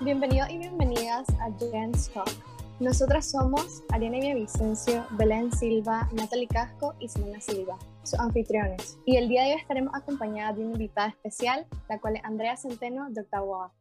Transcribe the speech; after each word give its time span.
Bienvenidos 0.00 0.48
y 0.50 0.58
bienvenidas 0.58 1.28
a 1.40 1.50
Jen's 1.58 2.08
Talk. 2.10 2.30
Nosotras 2.78 3.32
somos 3.32 3.82
Ariana 3.90 4.32
Vicencio, 4.32 5.04
Belén 5.18 5.50
Silva, 5.50 6.08
Natalie 6.12 6.46
Casco 6.46 6.94
y 7.00 7.08
Simona 7.08 7.40
Silva, 7.40 7.76
sus 8.04 8.20
anfitriones. 8.20 8.96
Y 9.06 9.16
el 9.16 9.28
día 9.28 9.42
de 9.42 9.54
hoy 9.54 9.60
estaremos 9.60 9.92
acompañadas 9.96 10.56
de 10.56 10.62
una 10.62 10.74
invitada 10.74 11.08
especial, 11.08 11.66
la 11.88 11.98
cual 11.98 12.14
es 12.14 12.24
Andrea 12.24 12.56
Centeno 12.56 13.10
de 13.10 13.22
Octavo 13.22 13.72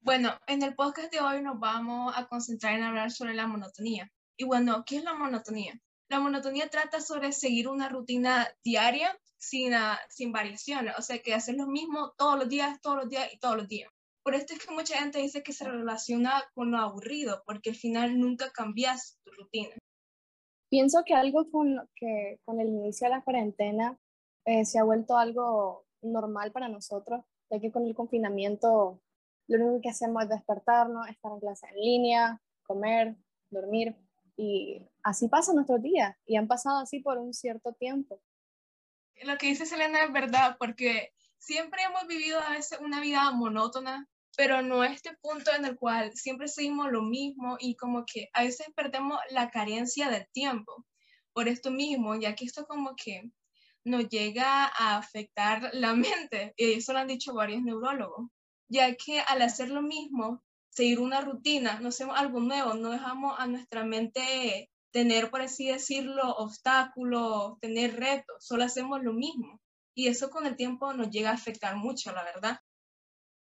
Bueno, 0.00 0.32
en 0.48 0.64
el 0.64 0.74
podcast 0.74 1.12
de 1.12 1.20
hoy 1.20 1.40
nos 1.40 1.60
vamos 1.60 2.12
a 2.16 2.26
concentrar 2.26 2.74
en 2.74 2.82
hablar 2.82 3.12
sobre 3.12 3.34
la 3.34 3.46
monotonía. 3.46 4.10
Y 4.36 4.46
bueno, 4.46 4.82
¿qué 4.84 4.96
es 4.96 5.04
la 5.04 5.14
monotonía? 5.14 5.80
La 6.08 6.18
monotonía 6.18 6.68
trata 6.68 7.00
sobre 7.00 7.30
seguir 7.30 7.68
una 7.68 7.88
rutina 7.88 8.48
diaria 8.64 9.16
sin, 9.38 9.72
sin 10.08 10.32
variaciones, 10.32 10.94
o 10.98 11.02
sea, 11.02 11.20
que 11.20 11.32
hacer 11.32 11.54
lo 11.54 11.68
mismo 11.68 12.12
todos 12.18 12.36
los 12.40 12.48
días, 12.48 12.80
todos 12.80 12.96
los 12.96 13.08
días 13.08 13.28
y 13.32 13.38
todos 13.38 13.56
los 13.56 13.68
días. 13.68 13.93
Por 14.24 14.34
esto 14.34 14.54
es 14.54 14.64
que 14.64 14.72
mucha 14.72 14.96
gente 14.96 15.18
dice 15.18 15.42
que 15.42 15.52
se 15.52 15.68
relaciona 15.68 16.42
con 16.54 16.70
lo 16.70 16.78
aburrido, 16.78 17.42
porque 17.44 17.70
al 17.70 17.76
final 17.76 18.18
nunca 18.18 18.50
cambias 18.50 19.18
tu 19.22 19.30
rutina. 19.32 19.76
Pienso 20.70 21.04
que 21.04 21.14
algo 21.14 21.50
con, 21.50 21.88
que, 21.94 22.40
con 22.46 22.58
el 22.58 22.68
inicio 22.68 23.06
de 23.06 23.14
la 23.14 23.22
cuarentena 23.22 23.98
eh, 24.46 24.64
se 24.64 24.78
ha 24.78 24.84
vuelto 24.84 25.18
algo 25.18 25.84
normal 26.00 26.52
para 26.52 26.68
nosotros, 26.68 27.22
ya 27.50 27.60
que 27.60 27.70
con 27.70 27.86
el 27.86 27.94
confinamiento 27.94 29.02
lo 29.46 29.62
único 29.62 29.82
que 29.82 29.90
hacemos 29.90 30.22
es 30.22 30.30
despertarnos, 30.30 31.06
estar 31.08 31.32
en 31.32 31.40
clase 31.40 31.66
en 31.68 31.76
línea, 31.76 32.42
comer, 32.62 33.16
dormir, 33.50 33.94
y 34.36 34.82
así 35.02 35.28
pasan 35.28 35.56
nuestros 35.56 35.82
días, 35.82 36.16
y 36.24 36.36
han 36.36 36.48
pasado 36.48 36.78
así 36.78 37.00
por 37.00 37.18
un 37.18 37.34
cierto 37.34 37.74
tiempo. 37.74 38.22
Lo 39.22 39.36
que 39.36 39.48
dice 39.48 39.66
Selena 39.66 40.02
es 40.02 40.12
verdad, 40.12 40.56
porque 40.58 41.12
siempre 41.38 41.82
hemos 41.82 42.06
vivido 42.06 42.40
a 42.40 42.50
veces 42.50 42.80
una 42.80 43.00
vida 43.00 43.30
monótona, 43.32 44.08
pero 44.36 44.62
no 44.62 44.82
a 44.82 44.88
este 44.88 45.16
punto 45.20 45.52
en 45.52 45.64
el 45.64 45.76
cual 45.76 46.12
siempre 46.14 46.48
seguimos 46.48 46.90
lo 46.90 47.02
mismo 47.02 47.56
y 47.58 47.76
como 47.76 48.04
que 48.04 48.28
a 48.32 48.42
veces 48.44 48.66
perdemos 48.74 49.18
la 49.30 49.50
carencia 49.50 50.08
del 50.08 50.26
tiempo 50.32 50.84
por 51.32 51.48
esto 51.48 51.70
mismo, 51.70 52.14
ya 52.14 52.34
que 52.34 52.44
esto 52.44 52.66
como 52.66 52.94
que 52.96 53.30
nos 53.84 54.08
llega 54.08 54.64
a 54.66 54.96
afectar 54.96 55.70
la 55.72 55.94
mente, 55.94 56.54
y 56.56 56.72
eso 56.74 56.92
lo 56.92 57.00
han 57.00 57.08
dicho 57.08 57.34
varios 57.34 57.62
neurólogos, 57.62 58.30
ya 58.68 58.94
que 58.94 59.20
al 59.20 59.42
hacer 59.42 59.70
lo 59.70 59.82
mismo, 59.82 60.42
seguir 60.70 61.00
una 61.00 61.20
rutina, 61.20 61.78
no 61.80 61.88
hacemos 61.88 62.18
algo 62.18 62.40
nuevo, 62.40 62.74
no 62.74 62.90
dejamos 62.90 63.38
a 63.38 63.46
nuestra 63.46 63.84
mente 63.84 64.70
tener, 64.90 65.30
por 65.30 65.42
así 65.42 65.66
decirlo, 65.66 66.34
obstáculos, 66.36 67.58
tener 67.60 67.96
retos, 67.96 68.36
solo 68.40 68.64
hacemos 68.64 69.02
lo 69.02 69.12
mismo. 69.12 69.60
Y 69.94 70.08
eso 70.08 70.30
con 70.30 70.46
el 70.46 70.56
tiempo 70.56 70.92
nos 70.94 71.10
llega 71.10 71.30
a 71.30 71.34
afectar 71.34 71.76
mucho, 71.76 72.12
la 72.12 72.24
verdad. 72.24 72.58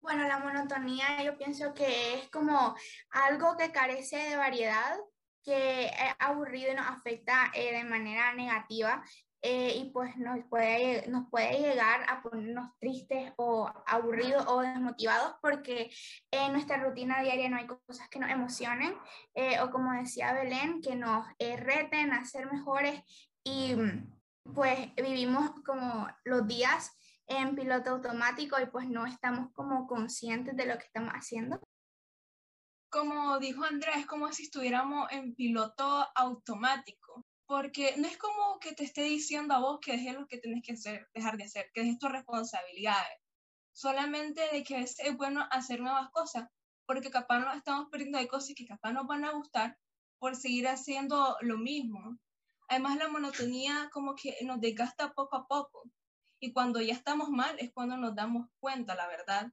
Bueno, 0.08 0.26
la 0.26 0.40
monotonía 0.40 1.22
yo 1.22 1.38
pienso 1.38 1.74
que 1.74 2.14
es 2.14 2.30
como 2.30 2.78
algo 3.10 3.58
que 3.58 3.74
carece 3.74 4.16
de 4.16 4.38
variedad, 4.38 4.98
que 5.44 5.88
es 5.88 6.16
aburrido 6.18 6.72
y 6.72 6.76
nos 6.76 6.88
afecta 6.88 7.52
eh, 7.54 7.74
de 7.74 7.84
manera 7.84 8.34
negativa 8.34 9.04
eh, 9.42 9.76
y 9.76 9.90
pues 9.92 10.16
nos 10.16 10.40
puede, 10.46 11.10
nos 11.10 11.30
puede 11.30 11.60
llegar 11.60 12.06
a 12.08 12.22
ponernos 12.22 12.70
tristes 12.80 13.34
o 13.36 13.70
aburridos 13.86 14.46
o 14.48 14.62
desmotivados 14.62 15.36
porque 15.42 15.92
en 16.32 16.54
nuestra 16.54 16.78
rutina 16.78 17.22
diaria 17.22 17.50
no 17.50 17.58
hay 17.58 17.68
cosas 17.68 18.08
que 18.08 18.20
nos 18.20 18.30
emocionen 18.30 18.96
eh, 19.36 19.60
o 19.60 19.70
como 19.72 19.92
decía 19.92 20.32
Belén, 20.32 20.80
que 20.82 20.96
nos 20.96 21.28
reten 21.38 22.14
a 22.14 22.24
ser 22.24 22.50
mejores 22.50 23.02
y 23.44 23.76
pues 24.56 24.96
vivimos 24.96 25.52
como 25.66 26.08
los 26.24 26.48
días 26.48 26.97
en 27.28 27.56
piloto 27.56 27.92
automático 27.92 28.60
y 28.60 28.68
pues 28.68 28.88
no 28.90 29.06
estamos 29.06 29.52
como 29.54 29.86
conscientes 29.86 30.56
de 30.56 30.66
lo 30.66 30.78
que 30.78 30.86
estamos 30.86 31.12
haciendo. 31.14 31.60
Como 32.90 33.38
dijo 33.40 33.64
Andrea, 33.66 33.96
es 33.96 34.06
como 34.06 34.32
si 34.32 34.44
estuviéramos 34.44 35.12
en 35.12 35.36
piloto 35.36 36.08
automático, 36.16 37.26
porque 37.46 37.96
no 37.98 38.08
es 38.08 38.18
como 38.18 38.60
que 38.60 38.74
te 38.74 38.86
esté 38.86 39.04
diciendo 39.04 39.54
a 39.54 39.60
vos 39.60 39.80
que 39.82 39.92
dejes 39.92 40.16
lo 40.16 40.26
que 40.26 40.38
tienes 40.38 40.64
que 40.64 40.74
hacer, 40.74 41.10
dejar 41.14 41.38
de 41.38 41.44
hacer, 41.44 41.70
que 41.74 41.82
dejes 41.82 42.00
tus 42.00 42.12
responsabilidades, 42.12 43.20
solamente 43.74 44.42
de 44.54 44.64
que 44.64 44.80
es 44.80 44.98
bueno 45.18 45.46
hacer 45.52 45.82
nuevas 45.82 46.10
cosas, 46.12 46.48
porque 46.86 47.12
capaz 47.12 47.40
nos 47.40 47.58
estamos 47.58 47.90
perdiendo 47.92 48.20
de 48.20 48.28
cosas 48.30 48.56
que 48.56 48.66
capaz 48.66 48.94
nos 48.94 49.06
van 49.06 49.26
a 49.26 49.32
gustar 49.32 49.78
por 50.18 50.38
seguir 50.38 50.68
haciendo 50.70 51.36
lo 51.42 51.58
mismo. 51.58 52.18
Además, 52.70 52.98
la 52.98 53.10
monotonía 53.10 53.90
como 53.92 54.16
que 54.16 54.36
nos 54.44 54.62
desgasta 54.62 55.14
poco 55.14 55.36
a 55.36 55.48
poco 55.48 55.84
y 56.40 56.54
cuando 56.54 56.82
ya 56.82 56.94
estamos 56.94 57.30
mal 57.30 57.56
es 57.60 57.72
cuando 57.72 57.98
nos 57.98 58.16
damos 58.16 58.48
cuenta, 58.60 58.96
la 58.96 59.08
verdad. 59.08 59.52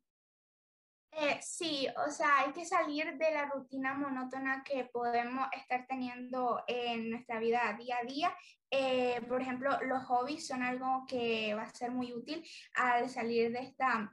Eh, 1.16 1.38
sí, 1.40 1.86
o 2.06 2.10
sea, 2.10 2.40
hay 2.40 2.52
que 2.52 2.64
salir 2.64 3.16
de 3.16 3.30
la 3.30 3.46
rutina 3.46 3.94
monótona 3.94 4.64
que 4.64 4.84
podemos 4.86 5.46
estar 5.52 5.86
teniendo 5.86 6.64
en 6.66 7.10
nuestra 7.10 7.38
vida 7.38 7.72
día 7.78 7.98
a 7.98 8.04
día. 8.04 8.36
Eh, 8.68 9.20
por 9.28 9.40
ejemplo, 9.40 9.78
los 9.82 10.02
hobbies 10.04 10.48
son 10.48 10.64
algo 10.64 11.04
que 11.06 11.54
va 11.54 11.62
a 11.62 11.74
ser 11.74 11.92
muy 11.92 12.12
útil 12.12 12.44
al 12.74 13.08
salir 13.08 13.52
de 13.52 13.60
esta 13.60 14.12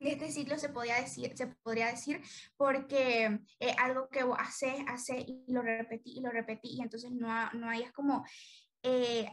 de 0.00 0.12
este 0.12 0.30
ciclo 0.30 0.56
se 0.56 0.68
podría 0.68 1.00
decir, 1.00 1.36
se 1.36 1.48
podría 1.48 1.86
decir 1.88 2.22
porque 2.56 3.40
es 3.58 3.78
algo 3.78 4.08
que 4.08 4.24
hace, 4.38 4.84
hace 4.86 5.18
y 5.18 5.44
lo 5.48 5.60
repetí 5.60 6.18
y 6.18 6.20
lo 6.20 6.30
repetí 6.30 6.76
y 6.76 6.82
entonces 6.82 7.10
no, 7.10 7.50
no 7.54 7.68
hay 7.68 7.82
es 7.82 7.90
como 7.90 8.24
eh, 8.84 9.28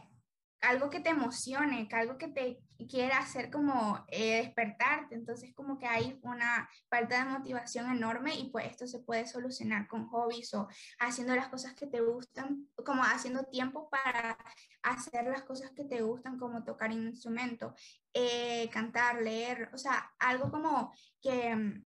algo 0.60 0.90
que 0.90 1.00
te 1.00 1.10
emocione, 1.10 1.88
que 1.88 1.96
algo 1.96 2.18
que 2.18 2.28
te 2.28 2.60
quiera 2.88 3.18
hacer 3.18 3.50
como 3.50 4.04
eh, 4.08 4.42
despertarte. 4.42 5.14
Entonces 5.14 5.54
como 5.54 5.78
que 5.78 5.86
hay 5.86 6.18
una 6.22 6.68
falta 6.88 7.24
de 7.24 7.30
motivación 7.30 7.90
enorme 7.90 8.34
y 8.34 8.50
pues 8.50 8.66
esto 8.66 8.86
se 8.86 9.00
puede 9.00 9.26
solucionar 9.26 9.86
con 9.88 10.06
hobbies 10.08 10.52
o 10.54 10.68
haciendo 10.98 11.34
las 11.34 11.48
cosas 11.48 11.74
que 11.74 11.86
te 11.86 12.00
gustan, 12.00 12.68
como 12.84 13.02
haciendo 13.02 13.44
tiempo 13.44 13.88
para 13.88 14.38
hacer 14.82 15.24
las 15.24 15.42
cosas 15.42 15.70
que 15.72 15.84
te 15.84 16.02
gustan, 16.02 16.38
como 16.38 16.64
tocar 16.64 16.90
un 16.90 17.08
instrumento, 17.08 17.74
eh, 18.14 18.68
cantar, 18.70 19.22
leer, 19.22 19.70
o 19.72 19.78
sea, 19.78 20.12
algo 20.18 20.50
como 20.50 20.92
que, 21.20 21.82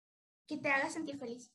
que 0.47 0.59
te 0.59 0.71
haga 0.71 0.91
sentir 0.91 1.19
feliz. 1.19 1.53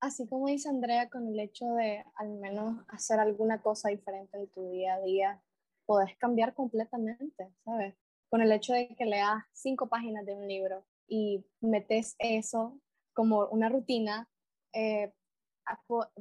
Así 0.00 0.26
como 0.28 0.48
dice 0.48 0.68
Andrea, 0.68 1.08
con 1.08 1.28
el 1.28 1.40
hecho 1.40 1.64
de 1.76 2.04
al 2.16 2.28
menos 2.34 2.84
hacer 2.88 3.18
alguna 3.20 3.62
cosa 3.62 3.88
diferente 3.88 4.36
en 4.36 4.48
tu 4.48 4.70
día 4.70 4.96
a 4.96 5.00
día, 5.00 5.42
podés 5.86 6.16
cambiar 6.18 6.54
completamente, 6.54 7.52
¿sabes? 7.64 7.94
Con 8.28 8.42
el 8.42 8.52
hecho 8.52 8.72
de 8.72 8.94
que 8.96 9.04
leas 9.04 9.44
cinco 9.52 9.88
páginas 9.88 10.24
de 10.26 10.34
un 10.34 10.48
libro 10.48 10.84
y 11.06 11.44
metes 11.60 12.16
eso 12.18 12.80
como 13.12 13.46
una 13.46 13.68
rutina, 13.68 14.28
eh, 14.72 15.12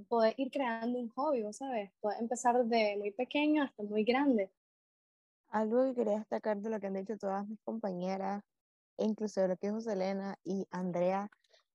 poder 0.07 0.34
ir 0.38 0.51
creando 0.51 1.00
un 1.00 1.09
hobby, 1.09 1.44
¿sabes? 1.53 1.91
Puedes 2.00 2.19
empezar 2.22 2.63
de 2.66 2.96
muy 2.97 3.12
pequeño 3.12 3.63
hasta 3.63 3.84
muy 3.84 4.03
grande. 4.03 4.51
Algo 5.50 5.84
que 5.85 5.95
quería 5.95 6.19
destacar 6.19 6.57
de 6.57 6.69
lo 6.69 6.80
que 6.80 6.88
han 6.88 6.94
dicho 6.94 7.18
todas 7.18 7.47
mis 7.47 7.59
compañeras, 7.62 8.44
incluso 8.97 9.41
de 9.41 9.50
lo 9.50 9.57
que 9.57 9.68
dijo 9.68 9.81
Selena 9.81 10.38
y 10.44 10.68
Andrea, 10.72 11.30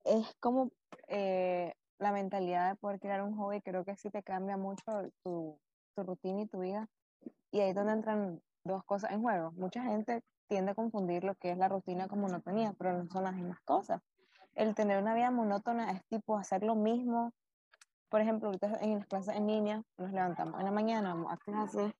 es 0.04 0.34
como 0.40 0.72
eh, 1.08 1.74
la 1.98 2.12
mentalidad 2.12 2.70
de 2.70 2.76
poder 2.76 3.00
crear 3.00 3.22
un 3.22 3.36
hobby, 3.36 3.60
creo 3.60 3.84
que 3.84 3.96
sí 3.96 4.10
te 4.10 4.22
cambia 4.22 4.56
mucho 4.56 4.82
tu, 5.22 5.58
tu 5.94 6.02
rutina 6.02 6.42
y 6.42 6.46
tu 6.46 6.60
vida. 6.60 6.88
Y 7.50 7.60
ahí 7.60 7.70
es 7.70 7.74
donde 7.74 7.92
entran 7.92 8.42
dos 8.64 8.84
cosas 8.84 9.12
en 9.12 9.22
juego. 9.22 9.52
Mucha 9.52 9.82
gente 9.82 10.22
tiende 10.48 10.72
a 10.72 10.74
confundir 10.74 11.24
lo 11.24 11.34
que 11.34 11.50
es 11.50 11.58
la 11.58 11.68
rutina 11.68 12.08
con 12.08 12.20
monotonía, 12.20 12.74
pero 12.78 12.92
no 12.92 13.10
son 13.10 13.24
las 13.24 13.34
mismas 13.34 13.60
cosas. 13.60 14.00
El 14.54 14.74
tener 14.74 15.00
una 15.00 15.14
vida 15.14 15.30
monótona 15.30 15.92
es 15.92 16.04
tipo 16.06 16.36
hacer 16.36 16.62
lo 16.62 16.74
mismo. 16.74 17.32
Por 18.08 18.20
ejemplo, 18.20 18.48
ahorita 18.48 18.78
en 18.80 18.98
las 18.98 19.06
clases 19.06 19.36
en 19.36 19.46
línea 19.46 19.82
nos 19.98 20.12
levantamos 20.12 20.58
en 20.58 20.64
la 20.64 20.72
mañana, 20.72 21.14
vamos 21.14 21.32
a 21.32 21.36
clases, 21.36 21.92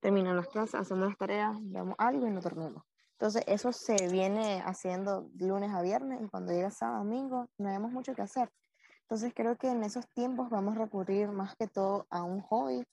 terminan 0.00 0.36
las 0.36 0.48
clases, 0.48 0.74
hacemos 0.74 1.08
las 1.08 1.16
tareas, 1.16 1.56
vemos 1.60 1.94
algo 1.98 2.26
y 2.26 2.30
nos 2.30 2.44
dormimos. 2.44 2.84
Entonces, 3.12 3.42
eso 3.46 3.72
se 3.72 4.08
viene 4.08 4.62
haciendo 4.66 5.30
lunes 5.38 5.72
a 5.72 5.80
viernes 5.80 6.20
y 6.20 6.28
cuando 6.28 6.52
llega 6.52 6.70
sábado, 6.70 7.04
domingo, 7.04 7.46
no 7.58 7.66
tenemos 7.66 7.90
mucho 7.90 8.14
que 8.14 8.22
hacer. 8.22 8.50
Entonces, 9.02 9.32
creo 9.34 9.56
que 9.56 9.70
en 9.70 9.82
esos 9.82 10.06
tiempos 10.08 10.50
vamos 10.50 10.76
a 10.76 10.80
recurrir 10.80 11.28
más 11.30 11.56
que 11.56 11.66
todo 11.66 12.06
a 12.10 12.22
un 12.22 12.42
hobby 12.42 12.84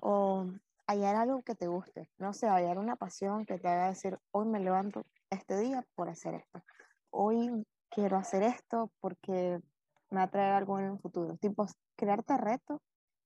o 0.00 0.46
hallar 0.86 1.16
algo 1.16 1.42
que 1.42 1.54
te 1.54 1.66
guste, 1.66 2.10
no 2.18 2.32
sé, 2.32 2.48
hallar 2.48 2.78
una 2.78 2.96
pasión 2.96 3.44
que 3.44 3.58
te 3.58 3.68
haga 3.68 3.88
decir, 3.88 4.18
hoy 4.30 4.46
me 4.46 4.60
levanto 4.60 5.04
este 5.30 5.58
día 5.58 5.84
por 5.94 6.08
hacer 6.08 6.34
esto, 6.34 6.62
hoy 7.10 7.66
quiero 7.90 8.16
hacer 8.16 8.42
esto 8.42 8.90
porque 9.00 9.60
me 10.10 10.20
atrae 10.20 10.52
algo 10.52 10.78
en 10.78 10.86
el 10.86 10.98
futuro, 10.98 11.36
tipo, 11.38 11.66
crearte 11.96 12.36
reto 12.36 12.82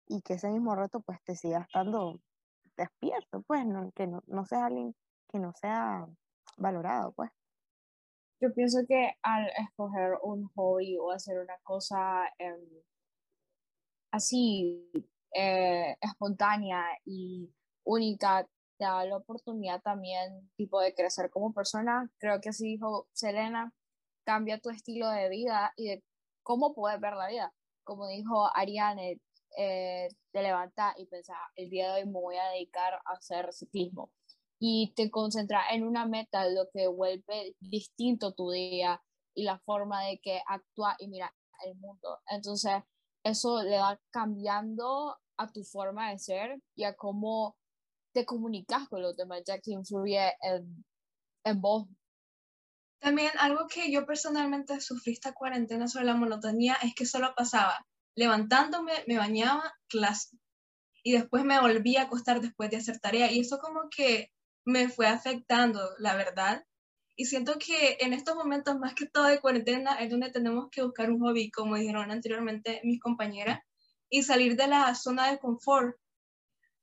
y 0.06 0.22
que 0.22 0.34
ese 0.34 0.50
mismo 0.50 0.74
reto 0.74 1.00
pues 1.00 1.22
te 1.24 1.36
siga 1.36 1.60
estando 1.60 2.20
despierto, 2.76 3.42
pues, 3.42 3.66
no, 3.66 3.90
que 3.92 4.06
no, 4.06 4.22
no 4.26 4.46
sea 4.46 4.66
alguien 4.66 4.94
que 5.28 5.38
no 5.38 5.52
sea 5.54 6.06
valorado, 6.56 7.12
pues. 7.12 7.30
Yo 8.40 8.52
pienso 8.54 8.78
que 8.88 9.12
al 9.22 9.48
escoger 9.58 10.18
un 10.22 10.48
hobby 10.54 10.96
o 10.96 11.10
hacer 11.10 11.38
una 11.38 11.58
cosa 11.62 12.24
em, 12.38 12.58
así 14.10 14.90
eh, 15.34 15.96
espontánea 16.00 16.84
y 17.04 17.50
única, 17.84 18.46
te 18.78 18.84
da 18.84 19.04
la 19.04 19.18
oportunidad 19.18 19.82
también 19.82 20.50
tipo 20.56 20.80
de 20.80 20.94
crecer 20.94 21.30
como 21.30 21.52
persona. 21.52 22.10
Creo 22.18 22.40
que 22.40 22.48
así 22.50 22.66
dijo 22.66 23.08
Selena, 23.12 23.72
cambia 24.24 24.60
tu 24.60 24.70
estilo 24.70 25.08
de 25.10 25.28
vida 25.28 25.72
y 25.76 25.88
de 25.88 26.04
cómo 26.42 26.74
puedes 26.74 27.00
ver 27.00 27.14
la 27.14 27.28
vida. 27.28 27.52
Como 27.84 28.08
dijo 28.08 28.48
Ariane, 28.54 29.20
eh, 29.56 30.08
te 30.32 30.42
levantas 30.42 30.94
y 30.98 31.06
pensás, 31.06 31.36
el 31.56 31.70
día 31.70 31.92
de 31.92 32.02
hoy 32.02 32.06
me 32.06 32.20
voy 32.20 32.36
a 32.36 32.50
dedicar 32.50 32.94
a 32.94 33.12
hacer 33.12 33.52
ciclismo. 33.52 34.10
Y 34.58 34.92
te 34.94 35.10
concentras 35.10 35.64
en 35.72 35.84
una 35.84 36.06
meta, 36.06 36.48
lo 36.48 36.68
que 36.72 36.86
vuelve 36.86 37.56
distinto 37.60 38.34
tu 38.34 38.50
día 38.50 39.02
y 39.34 39.44
la 39.44 39.58
forma 39.60 40.04
de 40.04 40.20
que 40.20 40.42
actúa 40.46 40.96
y 40.98 41.08
mira 41.08 41.34
el 41.64 41.76
mundo. 41.76 42.20
Entonces, 42.26 42.82
eso 43.24 43.62
le 43.62 43.78
va 43.78 44.00
cambiando 44.10 45.18
a 45.36 45.50
tu 45.52 45.64
forma 45.64 46.10
de 46.10 46.18
ser 46.18 46.60
y 46.74 46.84
a 46.84 46.94
cómo 46.94 47.56
te 48.12 48.24
comunicas 48.24 48.88
con 48.88 49.02
los 49.02 49.16
demás, 49.16 49.42
ya 49.46 49.58
que 49.58 49.72
influye 49.72 50.32
en, 50.42 50.84
en 51.44 51.60
vos. 51.60 51.86
También 53.00 53.30
algo 53.38 53.66
que 53.66 53.90
yo 53.90 54.04
personalmente 54.04 54.80
sufrí 54.80 55.12
esta 55.12 55.32
cuarentena 55.32 55.88
sobre 55.88 56.04
la 56.04 56.14
monotonía 56.14 56.76
es 56.82 56.94
que 56.94 57.06
solo 57.06 57.32
pasaba 57.34 57.86
levantándome, 58.14 58.92
me 59.06 59.16
bañaba, 59.16 59.72
clase. 59.88 60.36
Y 61.02 61.12
después 61.12 61.44
me 61.44 61.60
volví 61.60 61.96
a 61.96 62.02
acostar 62.02 62.40
después 62.40 62.70
de 62.70 62.76
hacer 62.76 62.98
tarea. 63.00 63.32
Y 63.32 63.40
eso 63.40 63.58
como 63.58 63.88
que 63.88 64.30
me 64.66 64.88
fue 64.88 65.06
afectando, 65.06 65.80
la 65.98 66.14
verdad. 66.14 66.64
Y 67.20 67.26
siento 67.26 67.58
que 67.58 67.98
en 68.00 68.14
estos 68.14 68.34
momentos, 68.34 68.78
más 68.78 68.94
que 68.94 69.04
todo 69.04 69.24
de 69.24 69.42
cuarentena, 69.42 69.96
es 69.96 70.08
donde 70.08 70.30
tenemos 70.30 70.70
que 70.70 70.82
buscar 70.82 71.10
un 71.10 71.20
hobby, 71.20 71.50
como 71.50 71.76
dijeron 71.76 72.10
anteriormente 72.10 72.80
mis 72.82 72.98
compañeras, 72.98 73.60
y 74.08 74.22
salir 74.22 74.56
de 74.56 74.66
la 74.68 74.94
zona 74.94 75.30
de 75.30 75.38
confort. 75.38 75.98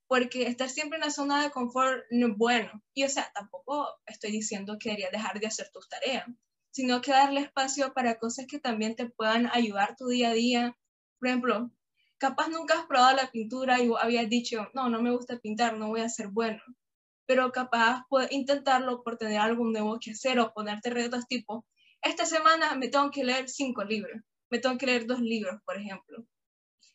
Porque 0.06 0.46
estar 0.46 0.70
siempre 0.70 0.98
en 0.98 1.06
la 1.06 1.10
zona 1.10 1.42
de 1.42 1.50
confort 1.50 2.04
no 2.12 2.28
es 2.28 2.36
bueno. 2.36 2.70
Y 2.94 3.02
o 3.02 3.08
sea, 3.08 3.28
tampoco 3.34 3.88
estoy 4.06 4.30
diciendo 4.30 4.76
que 4.78 4.90
deberías 4.90 5.10
dejar 5.10 5.40
de 5.40 5.48
hacer 5.48 5.70
tus 5.72 5.88
tareas, 5.88 6.24
sino 6.70 7.00
que 7.00 7.10
darle 7.10 7.40
espacio 7.40 7.92
para 7.92 8.20
cosas 8.20 8.46
que 8.46 8.60
también 8.60 8.94
te 8.94 9.10
puedan 9.10 9.50
ayudar 9.52 9.96
tu 9.96 10.06
día 10.06 10.30
a 10.30 10.34
día, 10.34 10.78
por 11.18 11.30
ejemplo, 11.30 11.72
capaz 12.18 12.46
nunca 12.48 12.78
has 12.78 12.86
probado 12.86 13.16
la 13.16 13.32
pintura 13.32 13.82
y 13.82 13.90
habías 14.00 14.28
dicho, 14.28 14.68
no, 14.72 14.88
no 14.88 15.02
me 15.02 15.10
gusta 15.10 15.40
pintar, 15.40 15.76
no 15.76 15.88
voy 15.88 16.02
a 16.02 16.08
ser 16.08 16.28
bueno. 16.28 16.62
Pero 17.28 17.52
capaz 17.52 18.04
puedes 18.08 18.32
intentarlo 18.32 19.02
por 19.02 19.18
tener 19.18 19.38
algo 19.38 19.64
nuevo 19.64 19.98
que 20.00 20.12
hacer 20.12 20.40
o 20.40 20.52
ponerte 20.54 20.88
retos 20.88 21.26
tipo, 21.26 21.66
esta 22.02 22.24
semana 22.24 22.74
me 22.74 22.88
tengo 22.88 23.10
que 23.10 23.22
leer 23.22 23.50
cinco 23.50 23.84
libros, 23.84 24.22
me 24.50 24.58
tengo 24.58 24.78
que 24.78 24.86
leer 24.86 25.06
dos 25.06 25.20
libros, 25.20 25.60
por 25.66 25.76
ejemplo. 25.76 26.24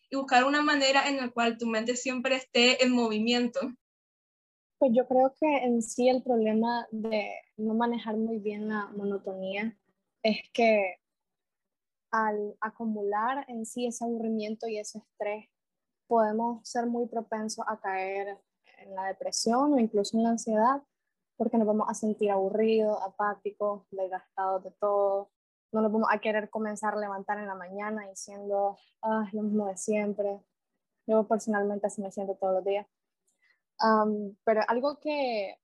Y 0.10 0.16
buscar 0.16 0.46
una 0.46 0.64
manera 0.64 1.08
en 1.08 1.18
la 1.18 1.30
cual 1.30 1.60
tu 1.60 1.68
mente 1.68 1.96
siempre 1.96 2.36
esté 2.36 2.84
en 2.84 2.94
movimiento. 2.94 3.60
Pues 4.80 4.92
yo 4.96 5.08
creo 5.08 5.36
que 5.40 5.58
en 5.66 5.84
sí 5.84 6.10
el 6.10 6.24
problema 6.24 6.88
de 6.90 7.30
no 7.58 7.76
manejar 7.76 8.18
muy 8.18 8.40
bien 8.40 8.68
la 8.68 8.88
monotonía 8.88 9.78
es 10.24 10.40
que 10.52 10.98
al 12.10 12.56
acumular 12.60 13.46
en 13.48 13.66
sí 13.66 13.86
ese 13.86 14.04
aburrimiento 14.04 14.68
y 14.68 14.78
ese 14.80 14.98
estrés, 14.98 15.50
podemos 16.08 16.68
ser 16.68 16.86
muy 16.86 17.08
propensos 17.08 17.66
a 17.68 17.80
caer 17.80 18.40
en 18.84 18.96
la 18.96 19.06
depresión 19.08 19.74
o 19.74 19.80
incluso 19.80 20.18
en 20.18 20.24
la 20.24 20.30
ansiedad, 20.30 20.84
porque 21.38 21.58
nos 21.58 21.68
vamos 21.68 21.88
a 21.90 21.94
sentir 21.94 22.32
aburridos, 22.32 22.98
apáticos, 23.02 23.84
desgastados 23.92 24.64
de 24.64 24.72
todo. 24.72 25.32
No 25.72 25.82
nos 25.82 25.92
vamos 25.92 26.10
a 26.12 26.20
querer 26.20 26.50
comenzar 26.50 26.94
a 26.94 27.00
levantar 27.00 27.40
en 27.40 27.48
la 27.48 27.56
mañana 27.56 28.08
diciendo, 28.08 28.78
ah, 29.02 29.28
lo 29.34 29.44
mismo 29.44 29.66
de 29.68 29.78
siempre. 29.78 30.40
Yo 31.08 31.28
personalmente 31.28 31.88
así 31.88 32.02
me 32.02 32.12
siento 32.12 32.36
todos 32.36 32.56
los 32.56 32.66
días. 32.66 32.88
pero 34.44 34.62
algo 34.68 35.00
que, 35.00 35.58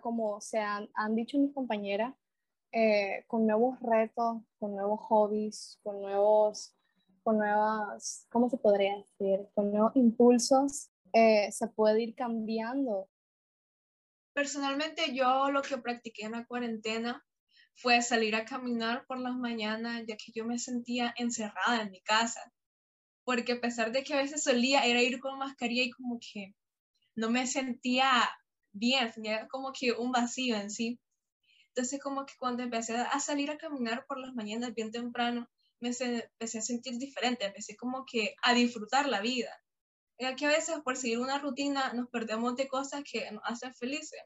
como 0.00 0.40
se 0.40 0.58
han, 0.58 0.88
han 0.94 1.14
dicho 1.14 1.38
mis 1.38 1.54
compañeras, 1.54 2.14
eh, 2.72 3.24
con 3.26 3.46
nuevos 3.46 3.78
retos, 3.80 4.38
con 4.58 4.74
nuevos 4.74 5.00
hobbies, 5.02 5.78
con 5.82 6.00
nuevos, 6.00 6.74
con 7.22 7.36
nuevas, 7.36 8.26
¿cómo 8.30 8.48
se 8.48 8.56
podría 8.56 8.96
decir? 8.96 9.46
Con 9.54 9.70
nuevos 9.70 9.94
impulsos, 9.94 10.90
eh, 11.12 11.50
se 11.52 11.68
puede 11.68 12.02
ir 12.02 12.14
cambiando. 12.14 13.08
Personalmente 14.32 15.14
yo 15.14 15.50
lo 15.50 15.62
que 15.62 15.78
practiqué 15.78 16.24
en 16.24 16.32
la 16.32 16.46
cuarentena 16.46 17.24
fue 17.74 18.00
salir 18.02 18.34
a 18.34 18.44
caminar 18.44 19.04
por 19.06 19.18
las 19.18 19.34
mañanas, 19.34 20.04
ya 20.06 20.16
que 20.16 20.32
yo 20.34 20.44
me 20.44 20.58
sentía 20.58 21.14
encerrada 21.16 21.82
en 21.82 21.90
mi 21.90 22.00
casa. 22.00 22.52
Porque 23.24 23.52
a 23.52 23.60
pesar 23.60 23.92
de 23.92 24.02
que 24.04 24.14
a 24.14 24.22
veces 24.22 24.42
solía 24.42 24.84
era 24.84 25.02
ir 25.02 25.20
con 25.20 25.38
mascarilla 25.38 25.84
y 25.84 25.90
como 25.90 26.18
que 26.18 26.54
no 27.14 27.30
me 27.30 27.46
sentía 27.46 28.28
bien, 28.72 29.12
tenía 29.12 29.46
como 29.48 29.72
que 29.72 29.92
un 29.92 30.12
vacío 30.12 30.56
en 30.56 30.70
sí. 30.70 30.98
Entonces 31.68 32.00
como 32.00 32.26
que 32.26 32.34
cuando 32.38 32.62
empecé 32.62 32.96
a 32.96 33.20
salir 33.20 33.50
a 33.50 33.58
caminar 33.58 34.06
por 34.06 34.18
las 34.18 34.34
mañanas 34.34 34.74
bien 34.74 34.90
temprano, 34.90 35.48
me 35.80 35.88
empecé 35.88 36.58
a 36.58 36.62
sentir 36.62 36.98
diferente, 36.98 37.44
empecé 37.44 37.76
como 37.76 38.04
que 38.06 38.34
a 38.42 38.54
disfrutar 38.54 39.08
la 39.08 39.20
vida. 39.20 39.61
Ya 40.22 40.36
que 40.36 40.46
a 40.46 40.50
veces 40.50 40.78
por 40.84 40.96
seguir 40.96 41.18
una 41.18 41.38
rutina 41.38 41.92
nos 41.94 42.08
perdemos 42.08 42.54
de 42.54 42.68
cosas 42.68 43.02
que 43.02 43.28
nos 43.32 43.42
hacen 43.44 43.74
felices. 43.74 44.22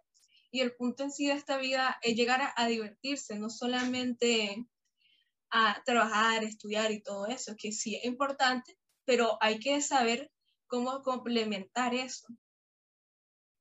Y 0.51 0.61
el 0.61 0.77
punto 0.77 1.05
en 1.05 1.11
sí 1.11 1.27
de 1.27 1.33
esta 1.33 1.57
vida 1.57 1.99
es 2.03 2.15
llegar 2.17 2.43
a, 2.43 2.53
a 2.55 2.67
divertirse, 2.67 3.39
no 3.39 3.49
solamente 3.49 4.67
a 5.51 5.83
trabajar, 5.87 6.45
estudiar 6.45 6.93
y 6.93 7.03
todo 7.03 7.29
eso, 7.29 7.55
que 7.57 7.73
sí 7.73 7.97
es 7.97 8.05
importante, 8.05 8.77
pero 9.07 9.39
hay 9.41 9.59
que 9.59 9.81
saber 9.81 10.31
cómo 10.67 11.03
complementar 11.03 11.95
eso. 11.95 12.27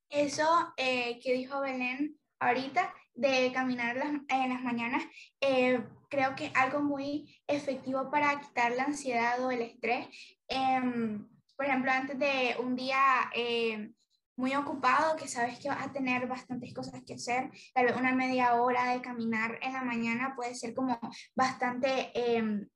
Eso 0.09 0.73
eh, 0.75 1.21
que 1.21 1.31
dijo 1.31 1.61
Belén 1.61 2.19
ahorita 2.39 2.93
de 3.13 3.53
caminar 3.53 3.95
en 4.27 4.49
las 4.49 4.61
mañanas, 4.61 5.05
eh, 5.39 5.81
creo 6.09 6.35
que 6.35 6.51
algo 6.53 6.81
muy 6.81 7.41
efectivo 7.47 8.11
para 8.11 8.41
quitar 8.41 8.73
la 8.73 8.83
ansiedad 8.83 9.41
o 9.41 9.51
el 9.51 9.61
estrés. 9.61 10.07
Em, 10.49 11.29
por 11.55 11.65
ejemplo, 11.65 11.91
antes 11.91 12.17
de 12.19 12.55
un 12.59 12.75
día 12.75 13.29
eh, 13.33 13.91
muy 14.37 14.55
ocupado, 14.55 15.15
que 15.15 15.27
sabes 15.27 15.59
que 15.59 15.69
vas 15.69 15.85
a 15.85 15.91
tener 15.91 16.27
bastantes 16.27 16.73
cosas 16.73 17.01
que 17.05 17.15
hacer, 17.15 17.49
tal 17.73 17.85
vez 17.85 17.95
una 17.95 18.13
media 18.13 18.55
hora 18.55 18.91
de 18.91 19.01
caminar 19.01 19.59
en 19.61 19.73
la 19.73 19.83
mañana 19.83 20.33
puede 20.35 20.55
ser 20.55 20.73
como 20.73 20.99
bastante 21.35 22.11
em, 22.13 22.67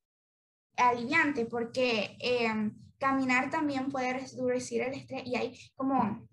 aliviante, 0.77 1.45
porque 1.45 2.17
em, 2.19 2.73
caminar 2.97 3.49
también 3.49 3.89
puede 3.89 4.13
reducir 4.13 4.81
el 4.81 4.93
estrés 4.93 5.23
y 5.25 5.35
hay 5.35 5.59
como 5.75 6.27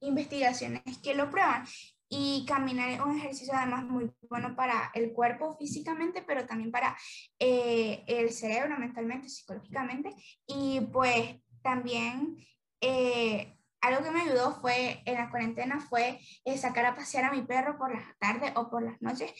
investigaciones 0.00 0.82
que 1.02 1.14
lo 1.14 1.30
prueban. 1.30 1.64
Y 2.10 2.46
caminar 2.46 2.88
es 2.88 3.00
un 3.00 3.18
ejercicio 3.18 3.52
además 3.54 3.84
muy 3.84 4.10
bueno 4.30 4.56
para 4.56 4.90
el 4.94 5.12
cuerpo 5.12 5.56
físicamente, 5.58 6.22
pero 6.22 6.46
también 6.46 6.70
para 6.72 6.96
eh, 7.38 8.02
el 8.06 8.30
cerebro 8.30 8.78
mentalmente, 8.78 9.28
psicológicamente. 9.28 10.14
Y 10.46 10.80
pues 10.90 11.36
también 11.62 12.36
eh, 12.80 13.56
algo 13.80 14.02
que 14.02 14.10
me 14.10 14.22
ayudó 14.22 14.60
fue 14.60 15.02
en 15.04 15.14
la 15.14 15.30
cuarentena 15.30 15.80
fue 15.80 16.20
eh, 16.44 16.58
sacar 16.58 16.86
a 16.86 16.94
pasear 16.94 17.24
a 17.24 17.32
mi 17.32 17.42
perro 17.42 17.78
por 17.78 17.94
las 17.94 18.18
tardes 18.18 18.52
o 18.56 18.70
por 18.70 18.82
las 18.82 19.00
noches. 19.00 19.32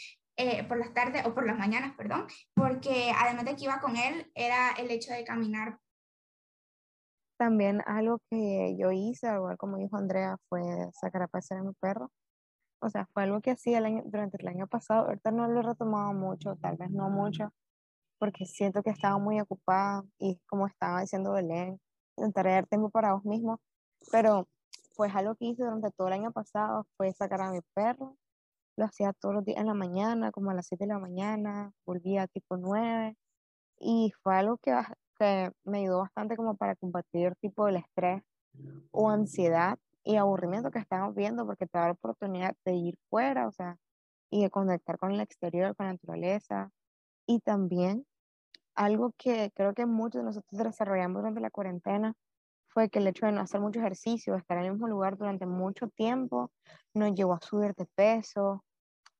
por 0.68 0.78
las 0.78 0.94
tardes 0.94 1.26
o 1.26 1.34
por 1.34 1.44
las 1.44 1.58
mañanas, 1.58 1.96
perdón, 1.96 2.28
porque 2.54 3.12
además 3.18 3.44
de 3.44 3.56
que 3.56 3.64
iba 3.64 3.80
con 3.80 3.96
él, 3.96 4.30
era 4.36 4.70
el 4.78 4.88
hecho 4.90 5.12
de 5.12 5.24
caminar 5.24 5.80
también 7.36 7.82
algo 7.86 8.20
que 8.30 8.76
yo 8.78 8.90
hice, 8.92 9.32
igual 9.32 9.56
como 9.56 9.78
dijo 9.78 9.96
Andrea, 9.96 10.36
fue 10.48 10.60
sacar 10.92 11.22
a 11.22 11.28
pasear 11.28 11.60
a 11.60 11.64
mi 11.64 11.72
perro 11.80 12.10
o 12.80 12.90
sea, 12.90 13.06
fue 13.12 13.24
algo 13.24 13.40
que 13.40 13.52
hacía 13.52 13.78
el 13.78 13.86
año, 13.86 14.02
durante 14.06 14.38
el 14.40 14.48
año 14.48 14.66
pasado, 14.66 15.06
ahorita 15.06 15.30
no 15.30 15.48
lo 15.48 15.60
he 15.60 15.62
retomado 15.62 16.12
mucho, 16.14 16.56
tal 16.56 16.76
vez 16.76 16.90
no 16.90 17.10
mucho, 17.10 17.52
porque 18.18 18.46
siento 18.46 18.82
que 18.82 18.90
estaba 18.90 19.18
muy 19.18 19.40
ocupada 19.40 20.04
y 20.18 20.40
como 20.46 20.66
estaba 20.66 21.00
diciendo 21.00 21.32
Belén, 21.32 21.80
intentaré 22.18 22.52
dar 22.52 22.66
tiempo 22.66 22.90
para 22.90 23.14
vos 23.14 23.24
mismo, 23.24 23.60
pero 24.10 24.48
pues 24.96 25.14
algo 25.14 25.34
que 25.36 25.46
hice 25.46 25.62
durante 25.62 25.90
todo 25.92 26.08
el 26.08 26.14
año 26.14 26.32
pasado 26.32 26.86
fue 26.96 27.12
sacar 27.12 27.40
a 27.40 27.52
mi 27.52 27.60
perro, 27.74 28.16
lo 28.76 28.84
hacía 28.84 29.12
todos 29.12 29.34
los 29.34 29.44
días 29.44 29.58
en 29.58 29.66
la 29.66 29.74
mañana, 29.74 30.30
como 30.32 30.50
a 30.50 30.54
las 30.54 30.66
7 30.66 30.84
de 30.84 30.88
la 30.88 30.98
mañana, 30.98 31.72
volvía 31.86 32.26
tipo 32.28 32.56
9 32.56 33.16
y 33.80 34.12
fue 34.22 34.36
algo 34.36 34.58
que, 34.58 34.72
que 35.18 35.50
me 35.64 35.78
ayudó 35.80 36.00
bastante 36.00 36.36
como 36.36 36.56
para 36.56 36.76
combatir 36.76 37.34
tipo 37.40 37.68
el 37.68 37.76
estrés 37.76 38.22
o 38.90 39.10
ansiedad 39.10 39.78
y 40.04 40.16
aburrimiento 40.16 40.70
que 40.70 40.78
estamos 40.78 41.14
viendo 41.14 41.46
porque 41.46 41.66
te 41.66 41.78
da 41.78 41.86
la 41.86 41.92
oportunidad 41.92 42.54
de 42.64 42.74
ir 42.74 42.94
fuera, 43.10 43.46
o 43.46 43.52
sea, 43.52 43.76
y 44.30 44.42
de 44.42 44.50
conectar 44.50 44.98
con 44.98 45.12
el 45.12 45.20
exterior, 45.20 45.76
con 45.76 45.86
la 45.86 45.92
naturaleza. 45.92 46.70
Y 47.26 47.40
también 47.40 48.06
algo 48.78 49.12
que 49.18 49.50
creo 49.56 49.74
que 49.74 49.86
muchos 49.86 50.20
de 50.20 50.26
nosotros 50.26 50.62
desarrollamos 50.62 51.20
durante 51.20 51.40
la 51.40 51.50
cuarentena 51.50 52.14
fue 52.68 52.88
que 52.88 53.00
el 53.00 53.08
hecho 53.08 53.26
de 53.26 53.32
no 53.32 53.40
hacer 53.40 53.60
mucho 53.60 53.80
ejercicio, 53.80 54.36
estar 54.36 54.56
en 54.58 54.66
el 54.66 54.72
mismo 54.72 54.86
lugar 54.86 55.18
durante 55.18 55.46
mucho 55.46 55.88
tiempo, 55.88 56.52
nos 56.94 57.12
llevó 57.12 57.34
a 57.34 57.40
subir 57.40 57.74
de 57.74 57.86
peso, 57.86 58.64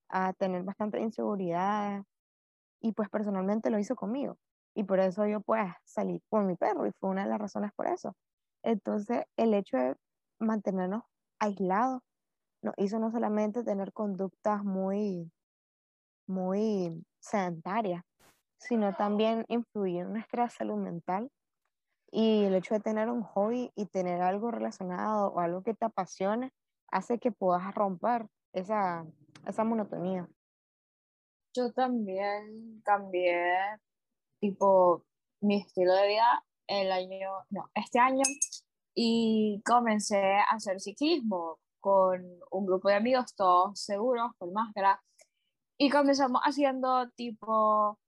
a 0.09 0.33
tener 0.35 0.63
bastante 0.63 1.01
inseguridad 1.01 2.05
y 2.81 2.93
pues 2.93 3.09
personalmente 3.09 3.71
lo 3.71 3.81
hizo 3.81 3.97
conmigo. 3.97 4.39
Y 4.75 4.85
por 4.85 5.01
eso 5.01 5.27
yo 5.27 5.41
pues 5.41 5.67
salí 5.85 6.23
con 6.29 6.47
mi 6.47 6.55
perro 6.55 6.87
y 6.87 6.93
fue 6.93 7.11
una 7.11 7.25
de 7.25 7.31
las 7.31 7.41
razones 7.41 7.73
por 7.75 7.89
eso. 7.89 8.15
Entonces 8.63 9.25
el 9.37 9.55
hecho 9.55 9.77
de 9.77 9.97
mantenernos 10.39 11.03
aislados 11.41 12.01
nos 12.63 12.75
hizo 12.77 13.01
no 13.01 13.11
solamente 13.11 13.65
tener 13.65 13.93
conductas 13.93 14.63
muy, 14.63 15.33
muy 16.29 17.05
sedentarias, 17.19 18.05
sino 18.59 18.95
también 18.95 19.45
influye 19.49 20.01
en 20.01 20.13
nuestra 20.13 20.51
salud 20.51 20.77
mental. 20.77 21.31
Y 22.11 22.45
el 22.45 22.55
hecho 22.55 22.75
de 22.75 22.81
tener 22.81 23.11
un 23.11 23.23
hobby 23.23 23.71
y 23.75 23.87
tener 23.87 24.23
algo 24.23 24.51
relacionado 24.51 25.29
o 25.29 25.41
algo 25.41 25.63
que 25.63 25.75
te 25.75 25.85
apasione 25.85 26.53
hace 26.91 27.19
que 27.19 27.33
puedas 27.33 27.75
romper 27.75 28.27
esa, 28.53 29.05
esa 29.47 29.65
monotonía. 29.65 30.27
Yo 31.55 31.73
también 31.73 32.81
cambié 32.85 33.53
tipo 34.41 35.05
mi 35.41 35.61
estilo 35.61 35.95
de 35.95 36.09
vida 36.09 36.45
el 36.67 36.93
año, 36.93 37.31
no, 37.51 37.71
este 37.75 37.99
año 37.99 38.23
y 38.95 39.63
comencé 39.65 40.37
a 40.39 40.45
hacer 40.51 40.81
ciclismo 40.81 41.61
con 41.81 42.25
un 42.51 42.67
grupo 42.67 42.89
de 42.89 42.97
amigos, 42.97 43.35
todos 43.37 43.81
seguros, 43.81 44.33
con 44.39 44.53
máscara. 44.53 45.01
Y 45.79 45.91
comenzamos 45.91 46.41
haciendo 46.43 47.09
tipo 47.11 47.99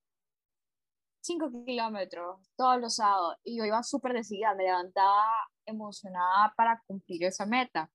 5 1.30 1.64
kilómetros 1.64 2.40
todos 2.56 2.80
los 2.80 2.96
sábados. 2.96 3.36
Y 3.44 3.58
yo 3.58 3.64
iba 3.64 3.82
súper 3.82 4.14
decidida, 4.14 4.54
me 4.54 4.64
levantaba 4.64 5.26
emocionada 5.64 6.52
para 6.56 6.82
cumplir 6.86 7.24
esa 7.24 7.46
meta. 7.46 7.90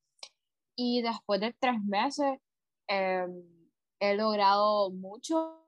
Y 0.75 1.01
después 1.01 1.41
de 1.41 1.53
tres 1.59 1.81
meses 1.83 2.39
em, 2.87 3.43
he 3.99 4.15
logrado 4.15 4.89
mucho. 4.91 5.65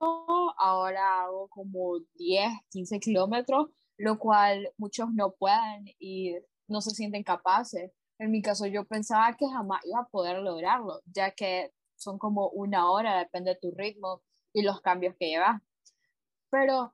Ahora 0.58 1.24
hago 1.24 1.50
como 1.50 2.00
10, 2.16 2.52
15 2.70 3.00
kilómetros, 3.00 3.68
lo 3.98 4.18
cual 4.18 4.72
muchos 4.78 5.10
no 5.14 5.34
pueden 5.34 5.86
y 6.00 6.36
no 6.68 6.82
se 6.82 6.92
sienten 6.92 7.24
capaces. 7.24 7.92
En 8.20 8.32
mi 8.32 8.42
caso, 8.42 8.66
yo 8.66 8.86
pensaba 8.86 9.36
que 9.36 9.48
jamás 9.48 9.82
iba 9.86 10.00
a 10.00 10.08
poder 10.08 10.40
lograrlo, 10.40 11.02
ya 11.06 11.32
que 11.32 11.72
son 11.96 12.18
como 12.18 12.50
una 12.50 12.90
hora, 12.90 13.20
depende 13.20 13.52
de 13.52 13.60
tu 13.60 13.72
ritmo 13.72 14.22
y 14.54 14.64
los 14.64 14.82
cambios 14.82 15.16
que 15.20 15.28
llevas. 15.28 15.62
Pero 16.50 16.94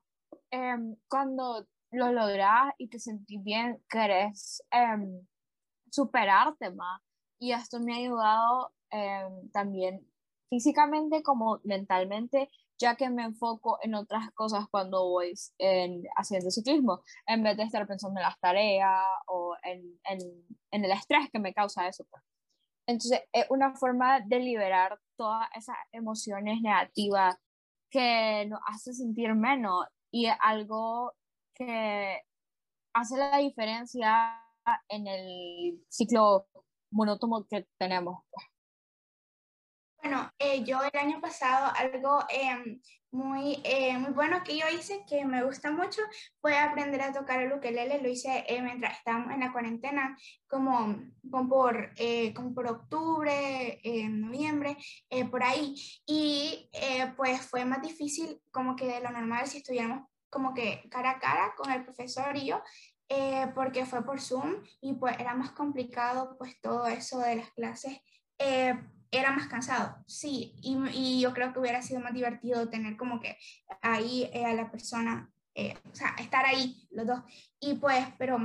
em, 0.53 0.95
cuando 1.09 1.65
lo 1.91 2.11
logras 2.11 2.73
y 2.77 2.87
te 2.87 2.99
sentís 2.99 3.43
bien, 3.43 3.83
querés 3.89 4.63
em, 4.71 5.25
superarte 5.89 6.71
más. 6.71 7.01
Y 7.39 7.53
esto 7.53 7.79
me 7.79 7.93
ha 7.93 7.97
ayudado 7.97 8.71
em, 8.91 9.49
también 9.51 10.07
físicamente 10.49 11.23
como 11.23 11.59
mentalmente, 11.63 12.49
ya 12.77 12.95
que 12.95 13.09
me 13.09 13.23
enfoco 13.23 13.79
en 13.81 13.95
otras 13.95 14.29
cosas 14.35 14.65
cuando 14.69 15.09
voy 15.09 15.33
en, 15.57 16.03
haciendo 16.15 16.51
ciclismo, 16.51 17.01
en 17.25 17.41
vez 17.43 17.57
de 17.57 17.63
estar 17.63 17.87
pensando 17.87 18.19
en 18.19 18.25
las 18.25 18.39
tareas 18.39 19.03
o 19.27 19.55
en, 19.63 19.99
en, 20.05 20.19
en 20.71 20.85
el 20.85 20.91
estrés 20.91 21.31
que 21.31 21.39
me 21.39 21.53
causa 21.53 21.87
eso. 21.87 22.05
Pues. 22.11 22.23
Entonces, 22.87 23.21
es 23.31 23.45
una 23.49 23.73
forma 23.75 24.19
de 24.21 24.39
liberar 24.39 24.99
todas 25.15 25.47
esas 25.55 25.77
emociones 25.91 26.61
negativas 26.61 27.35
que 27.89 28.45
nos 28.49 28.59
hace 28.67 28.93
sentir 28.93 29.33
menos 29.35 29.85
y 30.13 30.27
es 30.27 30.35
algo 30.41 31.11
que 31.55 32.21
hace 32.93 33.17
la 33.17 33.37
diferencia 33.39 34.39
en 34.87 35.07
el 35.07 35.83
ciclo 35.89 36.45
monótono 36.91 37.47
que 37.49 37.67
tenemos. 37.79 38.23
Bueno, 40.03 40.29
eh, 40.37 40.65
yo 40.65 40.81
el 40.83 40.99
año 40.99 41.21
pasado 41.21 41.71
algo 41.77 42.25
em, 42.27 42.81
muy, 43.11 43.61
eh, 43.63 43.97
muy 43.97 44.11
bueno 44.11 44.43
que 44.43 44.57
yo 44.57 44.65
hice, 44.67 45.05
que 45.07 45.23
me 45.23 45.45
gusta 45.45 45.71
mucho, 45.71 46.01
fue 46.41 46.57
aprender 46.57 47.01
a 47.01 47.13
tocar 47.13 47.41
el 47.41 47.53
ukelele. 47.53 48.01
Lo 48.01 48.09
hice 48.09 48.43
eh, 48.49 48.61
mientras 48.61 48.97
estábamos 48.97 49.31
en 49.33 49.39
la 49.39 49.53
cuarentena, 49.53 50.17
como, 50.45 51.01
como, 51.31 51.47
por, 51.47 51.91
como 52.35 52.53
por 52.53 52.67
octubre, 52.67 53.79
noviembre, 54.09 54.75
por 55.31 55.41
ahí. 55.41 55.73
Y 56.05 56.69
pues 57.15 57.39
fue 57.39 57.63
más 57.63 57.81
difícil 57.81 58.41
como 58.51 58.75
que 58.75 58.87
de 58.87 58.99
lo 58.99 59.09
normal 59.09 59.47
si 59.47 59.59
estuviéramos 59.59 60.05
como 60.29 60.53
que 60.53 60.83
cara 60.89 61.11
a 61.11 61.19
cara 61.19 61.53
con 61.55 61.71
el 61.71 61.85
profesor 61.85 62.35
y 62.35 62.47
yo, 62.47 62.61
porque 63.55 63.85
fue 63.85 64.03
por 64.03 64.19
Zoom 64.19 64.63
y 64.81 64.95
pues 64.95 65.17
era 65.17 65.33
más 65.33 65.51
complicado 65.51 66.35
pues 66.37 66.59
todo 66.59 66.87
eso 66.87 67.19
de 67.19 67.37
las 67.37 67.51
clases 67.51 68.01
era 69.13 69.31
más 69.31 69.47
cansado, 69.47 69.95
sí, 70.07 70.55
y, 70.61 70.75
y, 70.91 71.21
yo 71.21 71.33
creo 71.33 71.53
que 71.53 71.59
hubiera 71.59 71.81
sido 71.83 72.01
más 72.01 72.13
divertido 72.13 72.69
tener 72.69 72.97
como 72.97 73.19
que 73.19 73.37
ahí 73.81 74.29
eh, 74.33 74.43
a 74.43 74.53
la 74.53 74.71
persona, 74.71 75.31
eh, 75.53 75.75
o 75.91 75.95
sea, 75.95 76.15
estar 76.17 76.45
ahí 76.45 76.87
los 76.89 77.05
dos. 77.05 77.21
Y 77.59 77.75
pues, 77.75 78.03
pero 78.17 78.39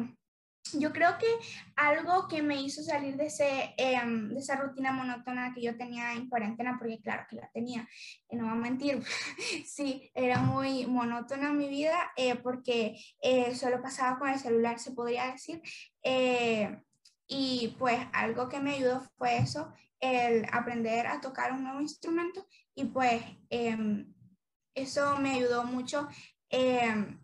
yo 0.74 0.92
creo 0.92 1.16
que 1.18 1.26
algo 1.74 2.28
que 2.28 2.42
me 2.42 2.60
hizo 2.60 2.82
salir 2.82 3.16
de, 3.16 3.26
ese, 3.26 3.74
em, 3.78 4.28
de 4.28 4.40
esa 4.40 4.56
rutina 4.56 4.92
monótona 4.92 5.54
que 5.54 5.62
yo 5.62 5.74
tenía 5.78 6.12
en 6.12 6.28
cuarentena, 6.28 6.76
porque 6.78 7.00
claro 7.00 7.26
que 7.30 7.36
la 7.36 7.50
tenía, 7.50 7.88
eh, 8.28 8.36
no 8.36 8.44
voy 8.44 8.52
a 8.52 8.56
mentir, 8.56 9.02
sí, 9.66 10.10
era 10.14 10.38
muy 10.40 10.86
monótona 10.86 11.50
mi 11.50 11.70
vida, 11.70 12.12
porque 12.42 12.98
solo 13.54 13.80
pasaba 13.80 14.18
con 14.18 14.28
el 14.28 14.38
celular, 14.38 14.78
se 14.78 14.92
podría 14.92 15.32
decir. 15.32 15.62
y 17.26 17.74
pues 17.78 17.98
algo 18.12 18.48
que 18.48 18.60
me 18.60 18.74
ayudó 18.74 19.02
fue 19.16 19.38
eso, 19.38 19.72
el 20.00 20.46
aprender 20.52 21.06
a 21.06 21.20
tocar 21.20 21.52
un 21.52 21.64
nuevo 21.64 21.80
instrumento 21.80 22.46
y 22.74 22.84
pues 22.84 23.22
em, 23.50 24.12
eso 24.74 25.16
me 25.18 25.32
ayudó 25.32 25.64
mucho 25.64 26.08
em, 26.50 27.20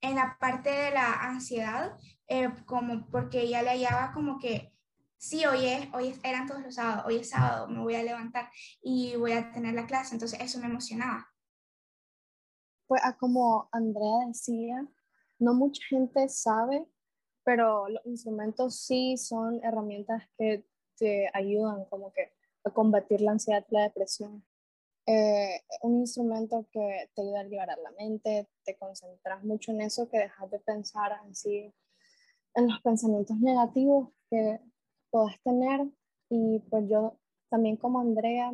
en 0.00 0.14
la 0.14 0.36
parte 0.38 0.70
de 0.70 0.90
la 0.92 1.12
ansiedad, 1.12 1.98
eh, 2.28 2.50
como 2.66 3.06
porque 3.10 3.48
ya 3.48 3.62
le 3.62 3.70
hallaba 3.70 4.12
como 4.12 4.38
que 4.38 4.72
sí, 5.18 5.44
hoy, 5.44 5.66
es, 5.66 5.88
hoy 5.92 6.18
eran 6.22 6.46
todos 6.46 6.62
los 6.62 6.76
sábados, 6.76 7.04
hoy 7.06 7.16
es 7.16 7.30
sábado, 7.30 7.68
me 7.68 7.80
voy 7.80 7.96
a 7.96 8.02
levantar 8.02 8.50
y 8.80 9.16
voy 9.16 9.32
a 9.32 9.50
tener 9.52 9.74
la 9.74 9.86
clase, 9.86 10.14
entonces 10.14 10.40
eso 10.40 10.58
me 10.60 10.66
emocionaba. 10.66 11.26
Pues 12.86 13.02
como 13.18 13.68
Andrea 13.72 14.26
decía, 14.28 14.86
no 15.38 15.54
mucha 15.54 15.82
gente 15.88 16.28
sabe, 16.28 16.86
pero 17.44 17.88
los 17.88 18.04
instrumentos 18.06 18.80
sí 18.80 19.16
son 19.16 19.60
herramientas 19.62 20.22
que 20.38 20.64
te 20.98 21.30
ayudan 21.32 21.84
como 21.86 22.12
que 22.12 22.32
a 22.64 22.70
combatir 22.70 23.20
la 23.20 23.32
ansiedad 23.32 23.64
la 23.70 23.82
depresión. 23.82 24.44
Eh, 25.06 25.62
un 25.82 26.00
instrumento 26.00 26.66
que 26.70 27.08
te 27.14 27.22
ayuda 27.22 27.40
a 27.40 27.44
liberar 27.44 27.78
la 27.78 27.90
mente, 27.92 28.46
te 28.64 28.76
concentras 28.76 29.42
mucho 29.42 29.72
en 29.72 29.80
eso, 29.80 30.08
que 30.10 30.18
dejas 30.18 30.50
de 30.50 30.58
pensar 30.58 31.12
así 31.30 31.72
en 32.54 32.68
los 32.68 32.80
pensamientos 32.82 33.38
negativos 33.38 34.10
que 34.28 34.60
puedes 35.10 35.40
tener. 35.42 35.88
Y 36.28 36.58
pues 36.68 36.84
yo 36.90 37.18
también 37.48 37.76
como 37.76 38.00
Andrea 38.00 38.52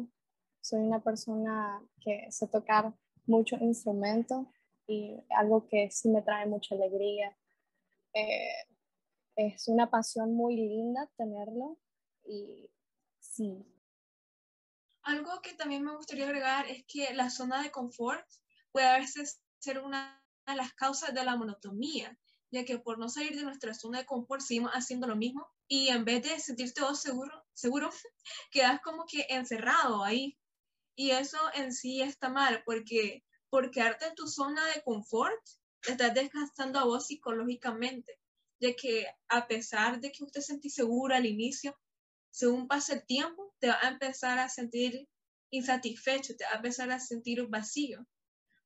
soy 0.60 0.80
una 0.80 1.02
persona 1.02 1.82
que 2.00 2.30
sé 2.30 2.46
tocar 2.46 2.94
muchos 3.26 3.60
instrumentos 3.60 4.46
y 4.86 5.16
algo 5.30 5.66
que 5.66 5.90
sí 5.90 6.08
me 6.08 6.22
trae 6.22 6.46
mucha 6.46 6.74
alegría. 6.74 7.36
Eh, 8.12 8.52
es 9.34 9.66
una 9.66 9.90
pasión 9.90 10.34
muy 10.34 10.56
linda 10.56 11.10
tenerlo 11.16 11.78
y 12.24 12.70
sí. 13.20 13.66
Algo 15.02 15.40
que 15.42 15.54
también 15.54 15.84
me 15.84 15.94
gustaría 15.94 16.24
agregar 16.24 16.66
es 16.66 16.84
que 16.86 17.12
la 17.12 17.30
zona 17.30 17.62
de 17.62 17.70
confort 17.70 18.26
puede 18.72 18.86
a 18.86 18.98
veces 18.98 19.40
ser 19.58 19.78
una 19.80 20.22
de 20.46 20.54
las 20.54 20.72
causas 20.74 21.14
de 21.14 21.24
la 21.24 21.36
monotonía, 21.36 22.18
ya 22.50 22.64
que 22.64 22.78
por 22.78 22.98
no 22.98 23.08
salir 23.08 23.36
de 23.36 23.42
nuestra 23.42 23.74
zona 23.74 23.98
de 23.98 24.06
confort 24.06 24.40
seguimos 24.40 24.72
haciendo 24.72 25.06
lo 25.06 25.16
mismo 25.16 25.46
y 25.68 25.88
en 25.88 26.04
vez 26.04 26.22
de 26.22 26.38
sentirte 26.40 26.80
todo 26.80 26.94
seguro, 26.94 27.44
seguro 27.52 27.90
quedas 28.50 28.80
como 28.80 29.04
que 29.06 29.26
encerrado 29.28 30.04
ahí. 30.04 30.38
Y 30.96 31.10
eso 31.10 31.38
en 31.54 31.72
sí 31.72 32.00
está 32.00 32.28
mal, 32.28 32.62
porque 32.64 33.24
por 33.50 33.70
quedarte 33.70 34.06
en 34.06 34.14
tu 34.14 34.28
zona 34.28 34.64
de 34.66 34.82
confort, 34.82 35.40
te 35.82 35.92
estás 35.92 36.14
desgastando 36.14 36.78
a 36.78 36.84
vos 36.84 37.06
psicológicamente, 37.06 38.18
ya 38.60 38.74
que 38.74 39.06
a 39.28 39.46
pesar 39.46 40.00
de 40.00 40.12
que 40.12 40.24
usted 40.24 40.40
sentí 40.40 40.70
seguro 40.70 41.14
al 41.14 41.26
inicio, 41.26 41.76
según 42.34 42.66
pasa 42.66 42.94
el 42.94 43.06
tiempo, 43.06 43.54
te 43.60 43.68
va 43.68 43.78
a 43.80 43.90
empezar 43.90 44.40
a 44.40 44.48
sentir 44.48 45.08
insatisfecho, 45.50 46.34
te 46.36 46.44
va 46.44 46.50
a 46.50 46.56
empezar 46.56 46.90
a 46.90 46.98
sentir 46.98 47.46
vacío, 47.46 48.04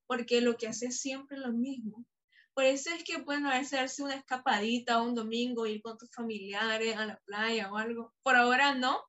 porque 0.07 0.41
lo 0.41 0.57
que 0.57 0.69
haces 0.69 0.99
siempre 0.99 1.37
es 1.37 1.43
lo 1.43 1.53
mismo. 1.53 2.07
Por 2.55 2.65
eso 2.65 2.89
es 2.95 3.05
que, 3.05 3.21
bueno, 3.21 3.51
a 3.51 3.61
darse 3.61 4.03
una 4.03 4.15
escapadita 4.15 5.03
un 5.03 5.15
domingo, 5.15 5.67
ir 5.67 5.83
con 5.83 5.99
tus 5.99 6.11
familiares 6.11 6.97
a 6.97 7.05
la 7.05 7.21
playa 7.27 7.71
o 7.71 7.77
algo. 7.77 8.15
Por 8.23 8.37
ahora 8.37 8.75
no, 8.75 9.03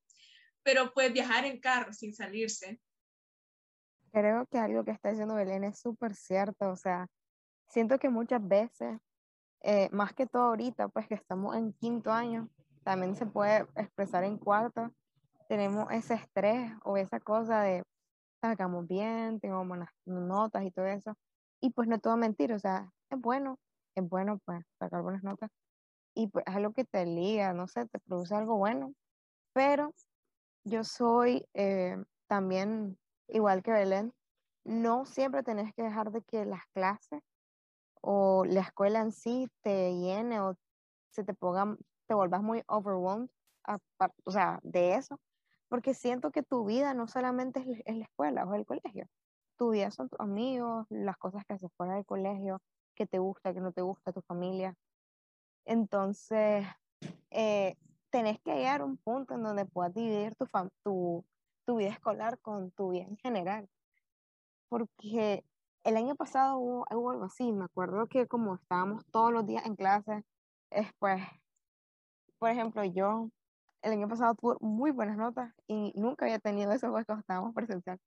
pero 0.61 0.93
puedes 0.93 1.13
viajar 1.13 1.45
en 1.45 1.61
carro 1.61 1.93
sin 1.93 2.13
salirse. 2.13 2.81
Creo 4.11 4.45
que 4.47 4.57
algo 4.57 4.83
que 4.83 4.91
está 4.91 5.11
diciendo 5.11 5.35
Belén 5.35 5.63
es 5.63 5.79
súper 5.79 6.13
cierto, 6.15 6.69
o 6.69 6.75
sea, 6.75 7.07
siento 7.69 7.97
que 7.97 8.09
muchas 8.09 8.45
veces, 8.45 8.99
eh, 9.61 9.87
más 9.93 10.13
que 10.13 10.27
todo 10.27 10.43
ahorita, 10.43 10.89
pues 10.89 11.07
que 11.07 11.15
estamos 11.15 11.55
en 11.55 11.71
quinto 11.71 12.11
año, 12.11 12.49
también 12.89 13.15
se 13.15 13.27
puede 13.27 13.67
expresar 13.75 14.24
en 14.24 14.39
cuarto. 14.39 14.91
Tenemos 15.48 15.91
ese 15.91 16.15
estrés 16.15 16.72
o 16.84 16.98
esa 16.98 17.19
cosa 17.19 17.62
de 17.62 17.84
sacamos 18.41 18.88
bien, 18.88 19.39
tengo 19.39 19.63
buenas 19.63 19.91
notas 20.05 20.63
y 20.63 20.72
todo 20.72 20.88
eso. 20.88 21.13
Y 21.62 21.69
pues 21.69 21.88
no 21.88 22.00
todo 22.00 22.17
mentir, 22.17 22.51
o 22.51 22.58
sea, 22.58 22.91
es 23.12 23.22
bueno, 23.22 23.60
es 23.93 24.10
bueno 24.10 24.39
pues 24.43 24.65
sacar 24.79 25.03
buenas 25.03 25.22
notas. 25.22 25.51
Y 26.15 26.29
pues 26.29 26.43
es 26.48 26.55
algo 26.55 26.74
que 26.74 26.84
te 26.84 27.05
liga, 27.05 27.53
no 27.53 27.67
sé, 27.67 27.86
te 27.86 28.00
produce 28.00 28.34
algo 28.34 28.58
bueno. 28.58 28.96
Pero 29.53 29.93
yo 30.63 30.84
soy 30.84 31.46
eh, 31.53 31.96
también, 32.25 32.98
igual 33.27 33.62
que 33.62 33.72
Belén, 33.72 34.13
no 34.63 35.05
siempre 35.05 35.43
tenés 35.43 35.75
que 35.75 35.84
dejar 35.84 36.10
de 36.10 36.24
que 36.24 36.43
las 36.43 36.65
clases 36.74 37.22
o 38.01 38.46
la 38.46 38.62
escuela 38.62 39.01
en 39.01 39.12
sí 39.12 39.48
te 39.62 39.96
llene 39.96 40.39
o 40.39 40.55
se 41.12 41.24
te 41.24 41.36
ponga, 41.36 41.77
te 42.09 42.15
vuelvas 42.15 42.41
muy 42.41 42.63
overwhelmed, 42.67 43.29
o 44.23 44.31
sea, 44.31 44.59
de 44.63 44.95
eso, 44.95 45.19
porque 45.67 45.93
siento 45.93 46.31
que 46.31 46.41
tu 46.41 46.65
vida 46.65 46.95
no 46.95 47.07
solamente 47.07 47.63
es, 47.85 47.95
la 47.95 48.03
escuela 48.03 48.45
o 48.45 48.55
el 48.55 48.65
colegio, 48.65 49.05
tu 49.57 49.69
vida 49.69 49.91
son 49.91 50.09
tus 50.09 50.19
amigos, 50.19 50.87
las 50.89 51.17
cosas 51.17 51.45
que 51.45 51.53
haces 51.53 51.71
fuera 51.77 51.93
del 51.93 52.07
colegio, 52.07 52.63
que 52.95 53.05
te 53.05 53.19
gusta, 53.19 53.53
que 53.53 53.61
no 53.61 53.71
te 53.71 53.83
gusta, 53.83 54.11
tu 54.11 54.21
familia. 54.21 54.73
Entonces, 55.65 56.65
eh, 57.29 57.75
tenés 58.09 58.39
que 58.39 58.55
llegar 58.55 58.81
a 58.81 58.85
un 58.85 58.97
punto 58.97 59.35
en 59.35 59.43
donde 59.43 59.65
puedas 59.65 59.93
dividir 59.93 60.35
tu, 60.35 60.47
tu, 60.83 61.23
tu 61.63 61.75
vida 61.75 61.89
escolar 61.89 62.39
con 62.39 62.71
tu 62.71 62.89
vida 62.89 63.03
en 63.03 63.17
general. 63.17 63.69
Porque 64.67 65.45
el 65.83 65.95
año 65.95 66.15
pasado 66.15 66.57
hubo, 66.57 66.85
hubo, 66.89 67.11
algo 67.11 67.25
así, 67.25 67.51
me 67.51 67.65
acuerdo 67.65 68.07
que 68.07 68.25
como 68.27 68.55
estábamos 68.55 69.05
todos 69.11 69.31
los 69.31 69.45
días 69.45 69.63
en 69.67 69.75
clase, 69.75 70.23
después, 70.71 71.21
por 72.39 72.50
ejemplo, 72.50 72.84
yo 72.84 73.29
el 73.81 73.93
año 73.93 74.08
pasado 74.08 74.36
tuve 74.36 74.55
muy 74.62 74.91
buenas 74.91 75.17
notas 75.17 75.53
y 75.67 75.93
nunca 75.96 76.25
había 76.25 76.39
tenido 76.39 76.72
eso 76.72 76.89
cuando 76.89 77.19
estábamos 77.19 77.53
presencial, 77.53 78.00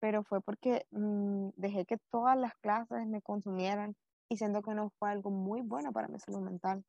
pero 0.00 0.22
fue 0.24 0.40
porque 0.40 0.86
mm, 0.90 1.50
dejé 1.56 1.84
que 1.86 1.98
todas 2.10 2.36
las 2.36 2.54
clases 2.56 3.06
me 3.06 3.22
consumieran 3.22 3.96
y 4.28 4.36
siento 4.36 4.62
que 4.62 4.74
no 4.74 4.90
fue 4.98 5.10
algo 5.10 5.30
muy 5.30 5.62
bueno 5.62 5.92
para 5.92 6.08
mi 6.08 6.18
salud 6.18 6.40
mental. 6.40 6.84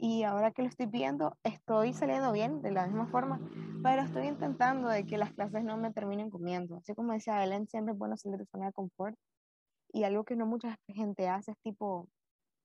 Y 0.00 0.22
ahora 0.22 0.52
que 0.52 0.62
lo 0.62 0.68
estoy 0.68 0.86
viendo, 0.86 1.36
estoy 1.42 1.92
saliendo 1.92 2.30
bien 2.32 2.62
de 2.62 2.70
la 2.70 2.86
misma 2.86 3.08
forma, 3.08 3.40
pero 3.82 4.02
estoy 4.02 4.28
intentando 4.28 4.88
de 4.88 5.04
que 5.04 5.18
las 5.18 5.32
clases 5.32 5.64
no 5.64 5.76
me 5.76 5.92
terminen 5.92 6.30
comiendo. 6.30 6.76
Así 6.76 6.94
como 6.94 7.12
decía 7.12 7.38
Belén, 7.38 7.66
siempre 7.66 7.92
es 7.94 7.98
bueno 7.98 8.16
salir 8.16 8.38
de 8.38 8.46
zona 8.46 8.66
de 8.66 8.72
confort. 8.72 9.16
Y 9.92 10.04
algo 10.04 10.24
que 10.24 10.36
no 10.36 10.46
mucha 10.46 10.76
gente 10.86 11.28
hace 11.28 11.52
es 11.52 11.58
tipo, 11.64 12.08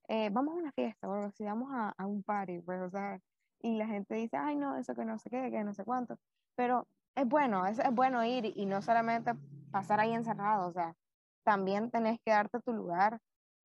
eh, 0.09 0.29
vamos 0.31 0.53
a 0.55 0.57
una 0.57 0.71
fiesta 0.73 1.09
o 1.09 1.31
si 1.31 1.43
vamos 1.43 1.69
a, 1.73 1.89
a 1.97 2.05
un 2.05 2.21
party, 2.23 2.59
pues, 2.61 2.81
o 2.81 2.89
sea, 2.91 3.19
y 3.63 3.77
la 3.77 3.87
gente 3.87 4.15
dice, 4.15 4.37
ay, 4.37 4.55
no, 4.57 4.77
eso 4.77 4.93
que 4.93 5.05
no 5.05 5.17
sé 5.17 5.29
qué, 5.29 5.49
que 5.49 5.63
no 5.63 5.73
sé 5.73 5.83
cuánto. 5.85 6.19
Pero 6.55 6.85
es 7.15 7.25
bueno, 7.25 7.65
es, 7.65 7.79
es 7.79 7.91
bueno 7.91 8.23
ir 8.23 8.51
y 8.55 8.65
no 8.65 8.81
solamente 8.81 9.33
pasar 9.71 9.99
ahí 9.99 10.13
encerrado, 10.13 10.67
o 10.67 10.71
sea, 10.71 10.93
también 11.43 11.89
tenés 11.89 12.19
que 12.23 12.31
darte 12.31 12.59
tu 12.59 12.73
lugar 12.73 13.19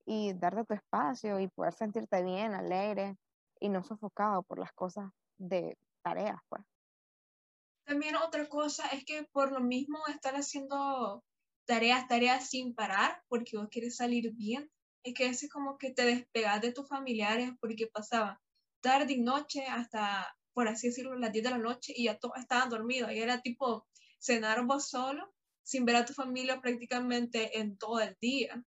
y 0.07 0.33
darte 0.35 0.65
tu 0.65 0.75
espacio 0.75 1.41
y 1.41 1.49
poder 1.49 1.75
sentirte 1.75 2.23
bien, 2.23 2.55
alegre 2.55 3.17
y 3.61 3.69
no 3.69 3.83
sofocado 3.83 4.43
por 4.45 4.59
las 4.59 4.73
cosas 4.73 5.11
de 5.37 5.77
tareas, 6.03 6.41
pues. 6.49 6.63
También 7.85 8.17
otra 8.17 8.49
cosa 8.49 8.87
es 8.89 9.05
que 9.05 9.25
por 9.33 9.51
lo 9.51 9.61
mismo 9.61 9.99
estar 10.09 10.35
haciendo 10.35 11.25
tareas, 11.67 12.07
tareas 12.07 12.49
sin 12.49 12.75
parar, 12.75 13.23
porque 13.29 13.57
vos 13.57 13.69
quieres 13.71 13.97
salir 13.97 14.33
bien, 14.35 14.71
es 15.03 15.15
que 15.15 15.27
es 15.27 15.49
como 15.51 15.77
que 15.77 15.93
te 15.93 16.05
despegas 16.05 16.61
de 16.61 16.73
tus 16.73 16.89
familiares 16.89 17.51
porque 17.61 17.87
pasaba 17.87 18.41
tarde 18.81 19.15
y 19.15 19.21
noche 19.21 19.67
hasta, 19.67 20.35
por 20.53 20.69
así 20.69 20.89
decirlo, 20.89 21.19
las 21.19 21.33
10 21.33 21.45
de 21.45 21.51
la 21.51 21.59
noche 21.59 21.93
y 21.97 22.05
ya 22.05 22.19
todos 22.19 22.39
estaban 22.39 22.69
dormidos. 22.69 23.13
Y 23.13 23.19
era 23.19 23.41
tipo 23.41 23.87
cenar 24.19 24.65
vos 24.65 24.89
solo, 24.89 25.35
sin 25.63 25.85
ver 25.85 25.97
a 25.97 26.05
tu 26.05 26.13
familia 26.13 26.61
prácticamente 26.61 27.59
en 27.59 27.77
todo 27.77 28.01
el 28.01 28.17
día. 28.21 28.63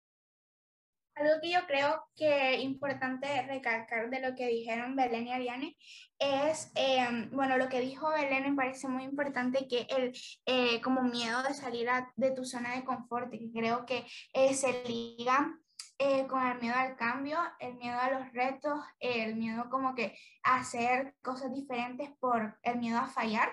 Algo 1.17 1.41
que 1.41 1.51
yo 1.51 1.61
creo 1.67 2.05
que 2.15 2.57
es 2.57 2.61
importante 2.63 3.27
recalcar 3.47 4.11
de 4.11 4.21
lo 4.21 4.35
que 4.35 4.49
dijeron 4.49 4.97
Belén 4.97 5.27
y 5.27 5.33
Ariane 5.33 5.77
es, 6.19 6.71
em, 6.75 7.31
bueno, 7.31 7.57
lo 7.57 7.71
que 7.71 7.81
dijo 7.81 8.11
Belén 8.11 8.51
me 8.51 8.55
parece 8.55 8.87
muy 8.87 9.05
importante 9.05 9.67
que 9.67 9.87
el 9.89 10.13
eh, 10.45 10.79
como 10.83 11.03
miedo 11.03 11.43
de 11.43 11.55
salir 11.55 11.89
de 12.17 12.33
tu 12.33 12.45
zona 12.45 12.77
de 12.77 12.85
confort, 12.85 13.31
que 13.31 13.51
creo 13.51 13.87
que 13.87 14.05
eh, 14.35 14.53
se 14.53 14.85
liga 14.85 15.59
eh, 15.99 16.27
con 16.27 16.47
el 16.47 16.61
miedo 16.61 16.75
al 16.77 16.97
cambio, 16.97 17.39
el 17.59 17.75
miedo 17.75 17.99
a 17.99 18.11
los 18.11 18.33
retos, 18.33 18.81
el 19.01 19.37
miedo 19.37 19.69
como 19.71 19.95
que 19.95 20.17
a 20.43 20.61
hacer 20.61 21.15
cosas 21.23 21.55
diferentes 21.55 22.11
por 22.19 22.59
el 22.63 22.79
miedo 22.79 22.99
a 22.99 23.07
fallar. 23.07 23.49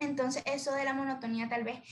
Entonces, 0.00 0.42
eso 0.46 0.72
de 0.72 0.84
la 0.84 0.94
monotonía 0.94 1.48
tal 1.48 1.64
vez 1.64 1.82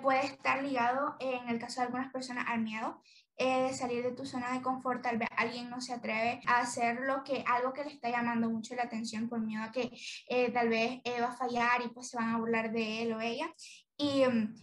puede 0.00 0.24
estar 0.26 0.62
ligado, 0.62 1.16
en 1.18 1.48
el 1.48 1.58
caso 1.58 1.80
de 1.80 1.86
algunas 1.86 2.12
personas, 2.12 2.46
al 2.48 2.60
miedo 2.60 3.02
eh, 3.36 3.72
salir 3.72 4.04
de 4.04 4.12
tu 4.12 4.26
zona 4.26 4.52
de 4.52 4.62
confort, 4.62 5.02
tal 5.02 5.18
vez 5.18 5.28
alguien 5.36 5.68
no 5.70 5.80
se 5.80 5.92
atreve 5.92 6.40
a 6.46 6.60
hacer 6.60 7.00
lo 7.00 7.24
que, 7.24 7.42
algo 7.46 7.72
que 7.72 7.82
le 7.82 7.90
está 7.90 8.10
llamando 8.10 8.48
mucho 8.48 8.76
la 8.76 8.84
atención 8.84 9.28
por 9.28 9.40
miedo 9.40 9.64
a 9.64 9.72
que 9.72 9.90
eh, 10.28 10.52
tal 10.52 10.68
vez 10.68 11.00
eh, 11.04 11.20
va 11.20 11.28
a 11.28 11.36
fallar 11.36 11.80
y 11.84 11.88
pues 11.88 12.08
se 12.08 12.16
van 12.16 12.28
a 12.28 12.38
burlar 12.38 12.70
de 12.72 13.02
él 13.02 13.12
o 13.14 13.20
ella. 13.20 13.52
Y 13.96 14.24
mm, 14.26 14.54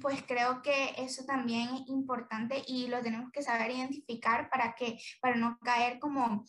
pues 0.00 0.22
creo 0.26 0.62
que 0.62 0.94
eso 0.98 1.24
también 1.24 1.68
es 1.74 1.88
importante 1.88 2.62
y 2.66 2.88
lo 2.88 3.02
tenemos 3.02 3.30
que 3.32 3.42
saber 3.42 3.70
identificar 3.70 4.48
para 4.50 4.74
que, 4.74 4.98
para 5.20 5.36
no 5.36 5.58
caer 5.60 5.98
como, 5.98 6.44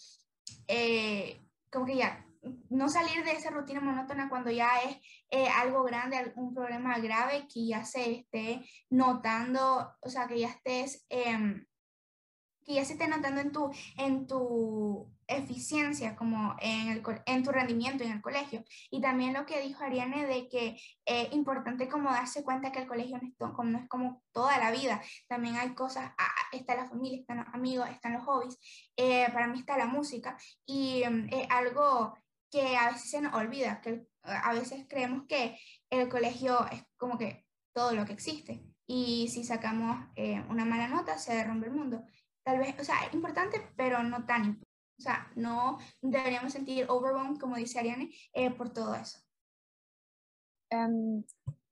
como 1.72 1.86
que 1.86 1.96
ya 1.96 2.26
no 2.70 2.90
salir 2.90 3.24
de 3.24 3.32
esa 3.32 3.50
rutina 3.50 3.82
monótona 3.82 4.30
cuando 4.30 4.50
ya 4.52 4.70
es 4.82 4.98
eh, 5.30 5.48
algo 5.48 5.84
grande, 5.84 6.32
un 6.36 6.54
problema 6.54 6.98
grave 7.00 7.48
que 7.54 7.68
ya 7.68 7.84
se 7.84 8.12
esté 8.12 8.62
notando, 8.90 9.94
o 10.02 10.10
sea, 10.10 10.28
que 10.28 10.40
ya 10.40 10.50
estés, 10.50 11.06
em, 11.10 11.66
que 12.70 12.76
ya 12.76 12.86
se 12.86 12.94
esté 12.94 13.08
notando 13.08 13.42
en 13.42 13.52
tu, 13.52 13.72
en 13.98 14.28
tu 14.28 15.12
eficiencia, 15.26 16.16
como 16.16 16.56
en, 16.60 16.90
el, 16.90 17.04
en 17.26 17.44
tu 17.44 17.52
rendimiento 17.52 18.04
en 18.04 18.12
el 18.12 18.22
colegio. 18.22 18.64
Y 18.92 19.02
también 19.02 19.34
lo 19.34 19.48
que 19.48 19.60
dijo 19.60 19.84
Ariane 19.84 20.28
de 20.28 20.48
que 20.48 20.80
es 21.04 21.34
importante 21.34 21.90
como 21.90 22.12
darse 22.12 22.44
cuenta 22.44 22.72
que 22.72 22.78
el 22.78 22.88
colegio 22.88 23.18
no 23.18 23.28
es, 23.28 23.34
como, 23.36 23.64
no 23.64 23.80
es 23.80 23.90
como 23.90 24.22
toda 24.32 24.60
la 24.60 24.70
vida, 24.70 25.02
también 25.28 25.56
hay 25.56 25.74
cosas, 25.74 26.12
ah, 26.16 26.30
está 26.52 26.76
la 26.76 26.88
familia, 26.88 27.22
están 27.22 27.38
los 27.38 27.48
amigos, 27.56 27.90
están 27.90 28.14
los 28.14 28.24
hobbies, 28.26 28.60
eh, 28.96 29.26
para 29.34 29.48
mí 29.48 29.58
está 29.58 29.76
la 29.76 29.88
música 29.88 30.38
y 30.68 31.02
es 31.32 31.48
algo 31.50 32.16
que 32.52 32.78
a 32.78 32.92
veces 32.92 33.10
se 33.10 33.22
nos 33.22 33.34
olvida, 33.34 33.82
que 33.82 34.06
a 34.22 34.54
veces 34.54 34.86
creemos 34.88 35.26
que 35.28 35.58
el 35.90 36.08
colegio 36.08 36.68
es 36.72 36.84
como 36.98 37.18
que 37.18 37.48
todo 37.74 37.94
lo 37.94 38.06
que 38.06 38.14
existe 38.14 38.64
y 38.92 39.28
si 39.28 39.44
sacamos 39.44 40.04
eh, 40.16 40.44
una 40.50 40.66
mala 40.66 40.88
nota 40.88 41.20
se 41.20 41.36
derrumbe 41.36 41.68
el 41.68 41.74
mundo. 41.74 42.04
Tal 42.44 42.60
vez, 42.60 42.80
o 42.80 42.84
sea, 42.84 42.96
importante, 43.14 43.62
pero 43.76 44.04
no 44.04 44.26
tan 44.26 44.46
importante. 44.46 44.70
O 44.98 45.02
sea, 45.02 45.32
no 45.36 45.78
deberíamos 46.02 46.52
sentir 46.52 46.86
overwhelmed, 46.90 47.40
como 47.40 47.56
dice 47.56 47.80
Ariane, 47.80 48.12
eh, 48.34 48.52
por 48.52 48.74
todo 48.74 48.96
eso. 48.96 49.20
Em, 50.70 51.24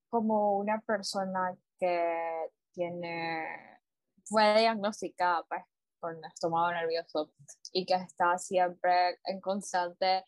como 0.08 0.58
una 0.58 0.80
persona 0.80 1.54
que 1.78 2.50
tiene, 2.72 3.80
fue 4.24 4.60
diagnosticada 4.60 5.44
pues, 5.44 5.62
con 6.00 6.24
estómago 6.24 6.72
nervioso 6.72 7.32
y 7.72 7.84
que 7.84 7.94
está 7.94 8.38
siempre 8.38 9.18
en 9.24 9.40
constante 9.40 10.24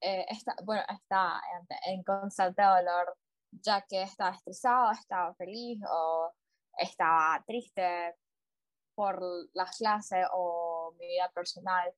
eh, 0.00 0.24
está, 0.30 0.56
bueno, 0.64 0.82
está 0.88 1.40
en, 1.86 2.02
constante 2.02 2.62
dolor 2.62 3.16
ya 3.50 3.82
que 3.82 4.02
estaba 4.02 4.34
estresado, 4.34 4.92
estaba 4.92 5.34
feliz 5.34 5.78
o 5.90 6.32
estaba 6.78 7.42
triste 7.46 8.14
por 9.00 9.18
las 9.54 9.78
clases 9.78 10.26
o 10.34 10.92
mi 10.98 11.06
vida 11.06 11.30
personal. 11.34 11.90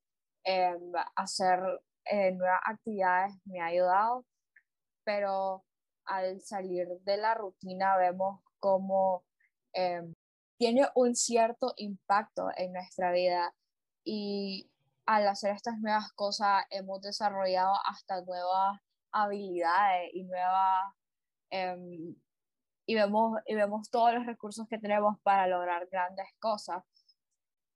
Eh, 0.45 0.73
hacer 1.17 1.59
eh, 2.05 2.31
nuevas 2.31 2.61
actividades 2.65 3.33
me 3.43 3.59
ha 3.59 3.65
ayudado, 3.65 4.25
pero 5.03 5.65
al 6.05 6.39
salir 6.39 6.87
de 7.01 7.17
la 7.17 7.33
rutina 7.33 7.97
vemos 7.97 8.39
cómo 8.59 9.25
tiene 10.57 10.87
un 10.95 11.13
cierto 11.15 11.73
impacto 11.75 12.47
en 12.55 12.71
nuestra 12.71 13.11
vida 13.11 13.53
y 14.05 14.69
al 15.05 15.27
hacer 15.27 15.55
estas 15.55 15.77
nuevas 15.79 16.13
cosas 16.13 16.63
hemos 16.69 17.01
desarrollado 17.01 17.73
hasta 17.85 18.21
nuevas 18.21 18.79
habilidades 19.11 20.11
y 20.13 20.23
nuevas 20.23 20.93
em, 21.49 22.15
y 22.85 22.95
vemos 22.95 23.39
y 23.45 23.55
vemos 23.55 23.89
todos 23.89 24.13
los 24.13 24.25
recursos 24.25 24.67
que 24.69 24.77
tenemos 24.77 25.15
para 25.23 25.47
lograr 25.47 25.87
grandes 25.91 26.27
cosas. 26.39 26.83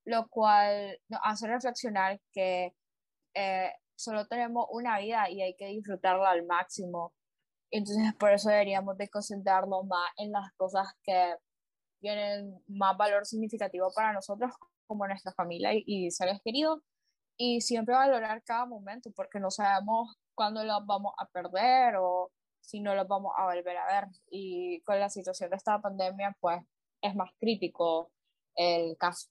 Lo 0.05 0.27
cual 0.29 0.99
nos 1.09 1.19
hace 1.23 1.47
reflexionar 1.47 2.19
que 2.33 2.73
eh, 3.35 3.71
solo 3.95 4.25
tenemos 4.27 4.67
una 4.71 4.99
vida 4.99 5.29
y 5.29 5.41
hay 5.41 5.55
que 5.55 5.67
disfrutarla 5.67 6.29
al 6.31 6.45
máximo. 6.45 7.13
Entonces 7.71 8.13
por 8.15 8.31
eso 8.31 8.49
deberíamos 8.49 8.97
de 8.97 9.09
concentrarnos 9.09 9.85
más 9.85 10.09
en 10.17 10.31
las 10.31 10.51
cosas 10.55 10.87
que 11.03 11.35
tienen 12.01 12.63
más 12.67 12.95
valor 12.97 13.25
significativo 13.25 13.91
para 13.93 14.13
nosotros 14.13 14.51
como 14.87 15.07
nuestra 15.07 15.33
familia 15.33 15.73
y, 15.73 15.83
y 15.85 16.11
seres 16.11 16.39
queridos 16.43 16.79
y 17.37 17.61
siempre 17.61 17.95
valorar 17.95 18.43
cada 18.43 18.65
momento 18.65 19.11
porque 19.15 19.39
no 19.39 19.51
sabemos 19.51 20.15
cuándo 20.35 20.63
los 20.63 20.85
vamos 20.85 21.13
a 21.17 21.27
perder 21.27 21.95
o 21.97 22.31
si 22.67 22.81
no 22.81 22.93
los 22.95 23.07
vamos 23.07 23.31
a 23.37 23.45
volver 23.45 23.77
a 23.77 23.85
ver. 23.87 24.05
Y 24.29 24.81
con 24.81 24.99
la 24.99 25.09
situación 25.09 25.49
de 25.49 25.55
esta 25.55 25.81
pandemia, 25.81 26.35
pues 26.41 26.61
es 27.01 27.15
más 27.15 27.31
crítico 27.39 28.11
el 28.55 28.97
caso. 28.97 29.29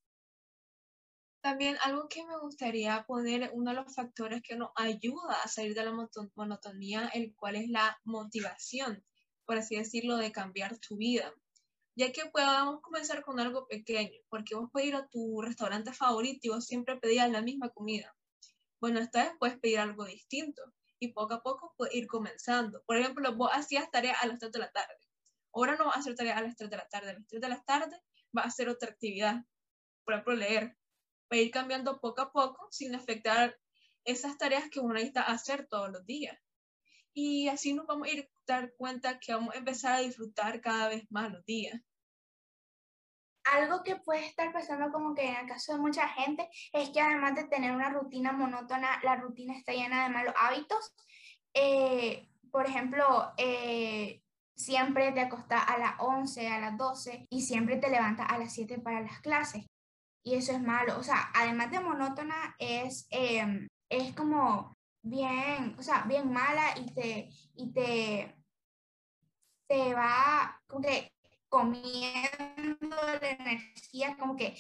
También 1.43 1.77
algo 1.83 2.09
que 2.09 2.25
me 2.25 2.39
gustaría 2.39 3.05
poner, 3.07 3.51
uno 3.53 3.71
de 3.71 3.77
los 3.77 3.95
factores 3.95 4.43
que 4.43 4.57
nos 4.57 4.71
ayuda 4.75 5.43
a 5.45 5.49
salir 5.49 5.75
de 5.75 5.85
la 5.85 5.93
monotonía, 6.35 7.11
el 7.13 7.35
cual 7.37 7.57
es 7.57 7.69
la 7.69 8.01
motivación, 8.05 9.05
por 9.45 9.59
así 9.59 9.77
decirlo, 9.77 10.17
de 10.17 10.33
cambiar 10.33 10.79
tu 10.79 10.97
vida. 10.97 11.33
ya 11.99 12.13
que 12.13 12.27
podamos 12.27 12.81
comenzar 12.83 13.23
con 13.23 13.41
algo 13.41 13.67
pequeño, 13.69 14.21
porque 14.29 14.55
vos 14.55 14.69
puedes 14.71 14.89
ir 14.89 14.97
a 14.97 15.09
tu 15.09 15.41
restaurante 15.41 15.93
favorito 15.93 16.41
y 16.43 16.51
vos 16.51 16.67
siempre 16.67 16.97
pedías 16.97 17.31
la 17.31 17.41
misma 17.43 17.71
comida. 17.71 18.15
Bueno, 18.81 19.01
esta 19.01 19.25
vez 19.25 19.33
puedes 19.39 19.59
pedir 19.59 19.79
algo 19.79 20.05
distinto 20.05 20.63
y 20.99 21.13
poco 21.13 21.35
a 21.35 21.43
poco 21.43 21.75
puedes 21.77 21.95
ir 21.95 22.07
comenzando. 22.07 22.83
Por 22.87 22.97
ejemplo, 22.97 23.35
vos 23.37 23.51
hacías 23.53 23.91
tarea 23.91 24.15
a 24.21 24.27
las 24.27 24.39
3 24.39 24.53
de 24.53 24.59
la 24.59 24.71
tarde. 24.71 24.97
Ahora 25.53 25.77
no 25.77 25.87
vas 25.87 25.97
a 25.97 26.01
hacer 26.01 26.15
tarea 26.15 26.39
a 26.39 26.43
las 26.43 26.57
3 26.57 26.71
de 26.71 26.77
la 26.77 26.89
tarde. 26.89 27.11
A 27.11 27.15
las 27.15 27.27
3 27.27 27.41
de 27.41 27.49
la 27.49 27.63
tarde 27.63 28.01
vas 28.33 28.45
a 28.47 28.49
hacer 28.49 28.69
otra 28.69 28.91
actividad. 28.91 29.45
Por 30.05 30.15
ejemplo, 30.15 30.35
leer. 30.35 30.77
Va 31.33 31.37
a 31.37 31.41
ir 31.41 31.51
cambiando 31.51 32.01
poco 32.01 32.23
a 32.23 32.33
poco 32.33 32.69
sin 32.71 32.95
afectar 32.95 33.59
esas 34.05 34.39
tareas 34.39 34.71
que 34.71 34.81
uno 34.81 34.95
necesita 34.95 35.23
hacer 35.23 35.67
todos 35.67 35.91
los 35.91 36.07
días. 36.07 36.39
Y 37.13 37.49
así 37.49 37.73
nos 37.73 37.87
vamos 37.87 38.09
a 38.09 38.13
ir 38.13 38.21
a 38.21 38.29
dar 38.47 38.75
cuenta 38.77 39.19
que 39.19 39.33
vamos 39.33 39.55
a 39.55 39.59
empezar 39.59 39.95
a 39.95 40.01
disfrutar 40.01 40.61
cada 40.61 40.89
vez 40.89 41.05
más 41.11 41.33
los 41.33 41.45
días. 41.45 41.81
Algo 43.53 43.83
que 43.83 43.97
puede 43.97 44.27
estar 44.27 44.53
pasando 44.53 44.91
como 44.91 45.15
que 45.15 45.29
en 45.29 45.37
el 45.37 45.47
caso 45.47 45.73
de 45.73 45.79
mucha 45.79 46.09
gente 46.09 46.49
es 46.73 46.91
que 46.91 47.01
además 47.01 47.35
de 47.35 47.45
tener 47.45 47.73
una 47.73 47.91
rutina 47.91 48.33
monótona, 48.33 49.01
la 49.03 49.17
rutina 49.17 49.57
está 49.57 49.73
llena 49.73 50.05
de 50.05 50.11
malos 50.11 50.35
hábitos. 50.37 50.95
Eh, 51.55 52.29
por 52.51 52.67
ejemplo, 52.67 53.33
eh, 53.37 54.23
siempre 54.57 55.13
te 55.13 55.21
acostas 55.21 55.63
a 55.69 55.79
las 55.79 55.95
11, 55.99 56.49
a 56.49 56.61
las 56.61 56.77
12 56.77 57.27
y 57.31 57.43
siempre 57.43 57.77
te 57.77 57.91
levantas 57.91 58.27
a 58.29 58.39
las 58.39 58.53
7 58.53 58.79
para 58.79 59.01
las 59.01 59.21
clases. 59.21 59.65
Y 60.25 60.35
eso 60.35 60.53
es 60.53 60.61
malo. 60.61 60.99
O 60.99 61.03
sea, 61.03 61.31
además 61.35 61.71
de 61.71 61.81
monótona, 61.81 62.57
es, 62.59 63.07
em, 63.11 63.69
es 63.89 64.15
como 64.15 64.77
bien, 65.03 65.77
o 65.79 65.83
sea, 65.83 66.03
bien 66.03 66.33
mala 66.33 66.77
y 66.79 66.93
te, 66.95 67.31
y 67.55 67.73
te, 67.73 68.37
te 69.69 69.95
va 69.95 70.61
como 70.67 70.83
que 70.83 71.13
comiendo 71.57 72.97
la 73.19 73.31
energía, 73.31 74.15
como 74.19 74.37
que, 74.37 74.55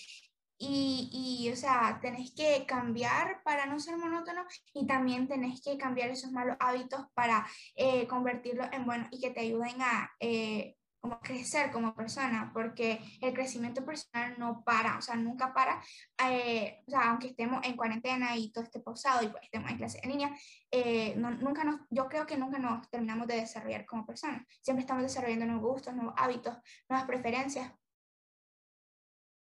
y, 0.56 1.10
y, 1.12 1.52
o 1.52 1.56
sea, 1.56 1.98
tenés 2.00 2.32
que 2.34 2.64
cambiar 2.64 3.42
para 3.44 3.66
no 3.66 3.78
ser 3.78 3.98
monótono 3.98 4.46
y 4.72 4.86
también 4.86 5.28
tenés 5.28 5.60
que 5.60 5.76
cambiar 5.76 6.08
esos 6.08 6.32
malos 6.32 6.56
hábitos 6.58 7.02
para 7.12 7.46
eh, 7.74 8.06
convertirlos 8.06 8.68
en 8.72 8.86
buenos 8.86 9.08
y 9.10 9.20
que 9.20 9.30
te 9.30 9.40
ayuden 9.40 9.82
a 9.82 10.10
eh, 10.20 10.74
como 11.06 11.20
crecer 11.20 11.70
como 11.70 11.94
persona, 11.94 12.50
porque 12.52 12.98
el 13.20 13.32
crecimiento 13.32 13.84
personal 13.84 14.34
no 14.38 14.64
para, 14.64 14.98
o 14.98 15.00
sea, 15.00 15.14
nunca 15.14 15.54
para, 15.54 15.80
eh, 16.28 16.82
o 16.84 16.90
sea, 16.90 17.10
aunque 17.10 17.28
estemos 17.28 17.64
en 17.64 17.76
cuarentena 17.76 18.36
y 18.36 18.50
todo 18.50 18.64
esté 18.64 18.80
pausado 18.80 19.24
y 19.24 19.28
pues 19.28 19.44
estemos 19.44 19.70
en 19.70 19.76
clase 19.76 20.00
en 20.02 20.10
línea, 20.10 20.36
eh, 20.72 21.14
nunca 21.16 21.62
nos, 21.62 21.80
yo 21.90 22.08
creo 22.08 22.26
que 22.26 22.36
nunca 22.36 22.58
nos 22.58 22.90
terminamos 22.90 23.28
de 23.28 23.36
desarrollar 23.36 23.86
como 23.86 24.04
personas, 24.04 24.44
siempre 24.60 24.80
estamos 24.80 25.04
desarrollando 25.04 25.46
nuevos 25.46 25.74
gustos, 25.74 25.94
nuevos 25.94 26.14
hábitos, 26.16 26.56
nuevas 26.88 27.06
preferencias. 27.06 27.72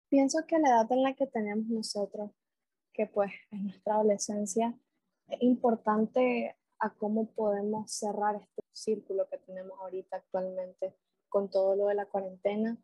Pienso 0.08 0.39
que 0.48 0.60
la 0.60 0.69
edad 0.69 0.91
en 0.91 1.04
la 1.04 1.13
que 1.13 1.28
tenemos 1.28 1.67
nosotros, 1.67 2.32
que 2.93 3.06
pues 3.06 3.34
es 3.52 3.60
nuestra 3.60 3.95
adolescencia, 3.95 4.74
es 5.28 5.41
importante 5.41 6.56
a 6.80 6.89
cómo 6.91 7.30
podemos 7.32 7.91
cerrar 7.91 8.36
este 8.38 8.63
círculo 8.72 9.28
que 9.30 9.38
tenemos 9.39 9.78
ahorita 9.82 10.15
actualmente 10.15 10.95
con 11.30 11.50
todo 11.50 11.76
lo 11.76 11.88
de 11.88 11.96
la 11.96 12.06
cuarentena. 12.06 12.78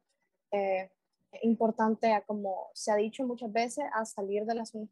Eh, 0.51 0.89
importante, 1.41 2.11
como 2.27 2.69
se 2.73 2.91
ha 2.91 2.95
dicho 2.95 3.25
muchas 3.25 3.51
veces, 3.51 3.85
a 3.93 4.05
salir 4.05 4.45
de 4.45 4.55
la 4.55 4.65
zona 4.65 4.87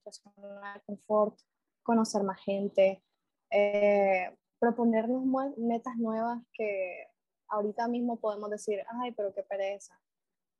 de 0.73 0.81
confort, 0.85 1.37
conocer 1.83 2.23
más 2.23 2.41
gente, 2.43 3.03
eh, 3.51 4.35
proponernos 4.59 5.23
metas 5.57 5.95
nuevas 5.97 6.41
que 6.53 7.07
ahorita 7.49 7.87
mismo 7.87 8.19
podemos 8.19 8.49
decir, 8.49 8.83
ay, 9.01 9.11
pero 9.11 9.33
qué 9.33 9.43
pereza. 9.43 9.99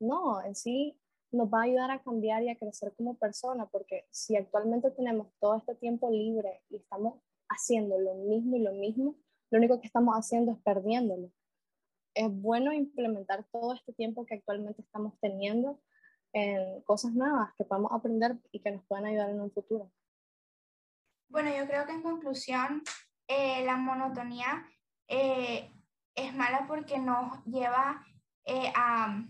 No, 0.00 0.42
en 0.42 0.54
sí 0.54 0.98
nos 1.32 1.48
va 1.48 1.60
a 1.60 1.64
ayudar 1.64 1.90
a 1.90 2.02
cambiar 2.02 2.42
y 2.42 2.50
a 2.50 2.56
crecer 2.56 2.94
como 2.96 3.16
persona, 3.16 3.66
porque 3.66 4.06
si 4.10 4.36
actualmente 4.36 4.90
tenemos 4.92 5.28
todo 5.40 5.56
este 5.56 5.74
tiempo 5.74 6.10
libre 6.10 6.62
y 6.70 6.76
estamos 6.76 7.14
haciendo 7.48 7.98
lo 7.98 8.14
mismo 8.14 8.56
y 8.56 8.60
lo 8.60 8.72
mismo, 8.72 9.16
lo 9.50 9.58
único 9.58 9.80
que 9.80 9.86
estamos 9.86 10.14
haciendo 10.14 10.52
es 10.52 10.58
perdiéndolo 10.58 11.30
es 12.14 12.30
bueno 12.30 12.72
implementar 12.72 13.44
todo 13.52 13.74
este 13.74 13.92
tiempo 13.92 14.24
que 14.24 14.34
actualmente 14.34 14.82
estamos 14.82 15.18
teniendo 15.20 15.80
en 16.32 16.82
cosas 16.82 17.12
nuevas 17.12 17.52
que 17.56 17.64
podamos 17.64 17.92
aprender 17.92 18.36
y 18.50 18.60
que 18.60 18.70
nos 18.70 18.84
puedan 18.86 19.06
ayudar 19.06 19.30
en 19.30 19.40
un 19.40 19.52
futuro. 19.52 19.90
Bueno, 21.28 21.50
yo 21.56 21.66
creo 21.66 21.86
que 21.86 21.92
en 21.92 22.02
conclusión, 22.02 22.82
eh, 23.26 23.64
la 23.64 23.76
monotonía 23.76 24.66
eh, 25.08 25.70
es 26.14 26.34
mala 26.34 26.66
porque 26.66 26.98
nos 26.98 27.44
lleva 27.44 28.04
eh, 28.44 28.72
a, 28.74 29.24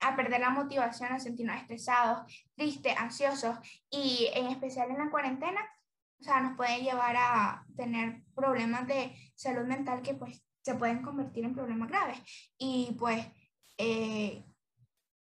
a 0.00 0.16
perder 0.16 0.40
la 0.40 0.50
motivación, 0.50 1.12
a 1.12 1.20
sentirnos 1.20 1.56
estresados, 1.56 2.46
tristes, 2.56 2.96
ansiosos 2.98 3.56
y 3.90 4.28
en 4.34 4.46
especial 4.46 4.90
en 4.90 4.98
la 4.98 5.10
cuarentena, 5.10 5.60
o 6.20 6.22
sea, 6.22 6.40
nos 6.40 6.56
puede 6.56 6.82
llevar 6.82 7.16
a 7.16 7.64
tener 7.76 8.22
problemas 8.34 8.86
de 8.86 9.14
salud 9.34 9.66
mental 9.66 10.02
que 10.02 10.14
pues 10.14 10.42
se 10.62 10.74
pueden 10.74 11.02
convertir 11.02 11.44
en 11.44 11.54
problemas 11.54 11.88
graves. 11.88 12.18
Y 12.58 12.96
pues 12.98 13.26
eh, 13.78 14.44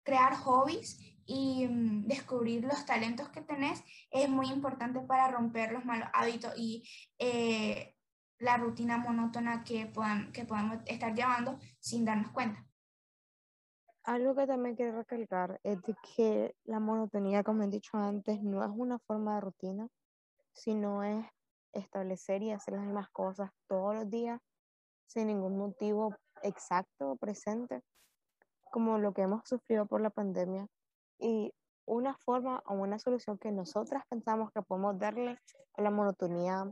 crear 0.03 0.35
hobbies 0.35 0.99
y 1.25 1.67
mm, 1.67 2.07
descubrir 2.07 2.63
los 2.63 2.85
talentos 2.85 3.29
que 3.29 3.41
tenés 3.41 3.83
es 4.11 4.29
muy 4.29 4.47
importante 4.47 4.99
para 5.01 5.29
romper 5.29 5.71
los 5.71 5.83
malos 5.85 6.09
hábitos 6.13 6.53
y 6.57 6.87
eh, 7.17 7.95
la 8.39 8.57
rutina 8.57 8.97
monótona 8.97 9.63
que, 9.63 9.91
que 10.33 10.45
podemos 10.45 10.77
estar 10.85 11.15
llevando 11.15 11.57
sin 11.79 12.05
darnos 12.05 12.31
cuenta. 12.31 12.63
Algo 14.03 14.35
que 14.35 14.45
también 14.45 14.75
quiero 14.75 14.97
recalcar 14.97 15.59
es 15.63 15.81
de 15.81 15.95
que 16.15 16.55
la 16.65 16.79
monotonía, 16.79 17.43
como 17.43 17.63
he 17.63 17.67
dicho 17.67 17.97
antes, 17.97 18.39
no 18.43 18.63
es 18.63 18.69
una 18.71 18.99
forma 18.99 19.35
de 19.35 19.41
rutina, 19.41 19.87
sino 20.51 21.03
es 21.03 21.25
establecer 21.73 22.43
y 22.43 22.51
hacer 22.51 22.75
las 22.75 22.83
mismas 22.83 23.09
cosas 23.09 23.49
todos 23.67 23.95
los 23.95 24.09
días 24.09 24.39
sin 25.07 25.27
ningún 25.27 25.57
motivo 25.57 26.15
exacto 26.41 27.11
o 27.11 27.15
presente, 27.15 27.81
como 28.71 28.97
lo 28.97 29.13
que 29.13 29.23
hemos 29.23 29.47
sufrido 29.47 29.85
por 29.85 30.01
la 30.01 30.09
pandemia. 30.09 30.67
Y 31.19 31.53
una 31.85 32.15
forma 32.17 32.61
o 32.65 32.73
una 32.73 32.99
solución 32.99 33.37
que 33.37 33.51
nosotras 33.51 34.03
pensamos 34.09 34.51
que 34.51 34.61
podemos 34.61 34.97
darle 34.97 35.37
a 35.77 35.81
la 35.81 35.91
monotonía 35.91 36.71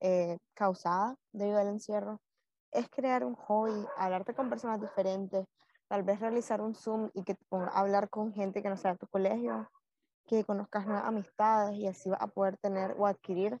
eh, 0.00 0.38
causada 0.54 1.16
debido 1.32 1.58
al 1.58 1.68
encierro 1.68 2.20
es 2.72 2.88
crear 2.88 3.24
un 3.24 3.34
hobby, 3.34 3.86
hablarte 3.96 4.34
con 4.34 4.48
personas 4.48 4.80
diferentes, 4.80 5.46
tal 5.88 6.02
vez 6.02 6.20
realizar 6.20 6.60
un 6.60 6.74
Zoom 6.74 7.10
y 7.12 7.22
que 7.22 7.36
hablar 7.72 8.08
con 8.08 8.32
gente 8.32 8.62
que 8.62 8.70
no 8.70 8.76
sea 8.76 8.92
de 8.92 8.98
tu 8.98 9.06
colegio, 9.08 9.68
que 10.26 10.44
conozcas 10.44 10.86
nuevas 10.86 11.04
amistades 11.04 11.76
y 11.76 11.86
así 11.86 12.08
vas 12.08 12.22
a 12.22 12.28
poder 12.28 12.56
tener 12.58 12.94
o 12.98 13.06
adquirir 13.06 13.58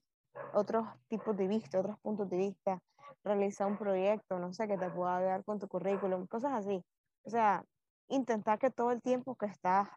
otros 0.54 0.86
tipos 1.08 1.36
de 1.36 1.46
vista, 1.46 1.80
otros 1.80 1.98
puntos 2.00 2.30
de 2.30 2.38
vista, 2.38 2.78
realizar 3.24 3.66
un 3.66 3.78
proyecto, 3.78 4.38
no 4.38 4.52
sé, 4.52 4.68
que 4.68 4.78
te 4.78 4.90
pueda 4.90 5.16
ayudar 5.16 5.44
con 5.44 5.58
tu 5.58 5.68
currículum, 5.68 6.26
cosas 6.26 6.52
así. 6.52 6.84
O 7.24 7.30
sea, 7.30 7.64
intentar 8.08 8.58
que 8.58 8.70
todo 8.70 8.90
el 8.90 9.00
tiempo 9.02 9.36
que 9.36 9.46
estás, 9.46 9.88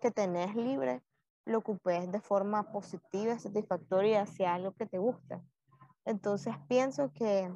que 0.00 0.10
tenés 0.10 0.54
libre, 0.54 1.02
lo 1.44 1.58
ocupes 1.58 2.10
de 2.10 2.20
forma 2.20 2.70
positiva, 2.72 3.38
satisfactoria 3.38 4.22
hacia 4.22 4.54
algo 4.54 4.72
que 4.72 4.86
te 4.86 4.98
gusta. 4.98 5.42
Entonces 6.04 6.54
pienso 6.68 7.12
que 7.12 7.52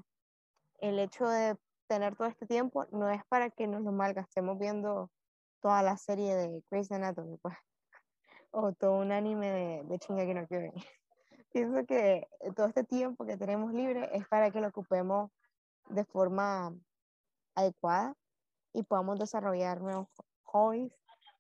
el 0.81 0.99
hecho 0.99 1.29
de 1.29 1.57
tener 1.89 2.17
todo 2.17 2.29
este 2.29 2.47
tiempo 2.47 2.87
no 2.93 3.11
es 3.11 3.23
para 3.29 3.51
que 3.51 3.67
nos 3.67 3.83
lo 3.83 3.93
malgastemos 3.93 4.59
viendo 4.59 5.11
toda 5.61 5.83
la 5.83 5.97
serie 5.97 6.35
de 6.35 6.63
Grey's 6.71 6.91
Anatomy, 6.91 7.39
pues, 7.39 7.57
o 8.51 8.73
todo 8.73 8.99
un 8.99 9.13
anime 9.13 9.51
de, 9.51 9.83
de 9.85 9.99
Shingeki 9.99 10.35
no 10.35 10.47
Kyojin 10.47 10.73
pienso 11.57 11.87
que 11.87 12.29
todo 12.55 12.67
este 12.67 12.85
tiempo 12.85 13.25
que 13.25 13.39
tenemos 13.39 13.73
libre 13.73 14.11
es 14.13 14.29
para 14.29 14.51
que 14.51 14.61
lo 14.61 14.69
ocupemos 14.69 15.31
de 15.89 16.05
forma 16.05 16.75
adecuada 17.55 18.15
y 18.75 18.83
podamos 18.83 19.19
desarrollar 19.19 19.81
nuevos 19.81 20.07
hobbies 20.43 20.93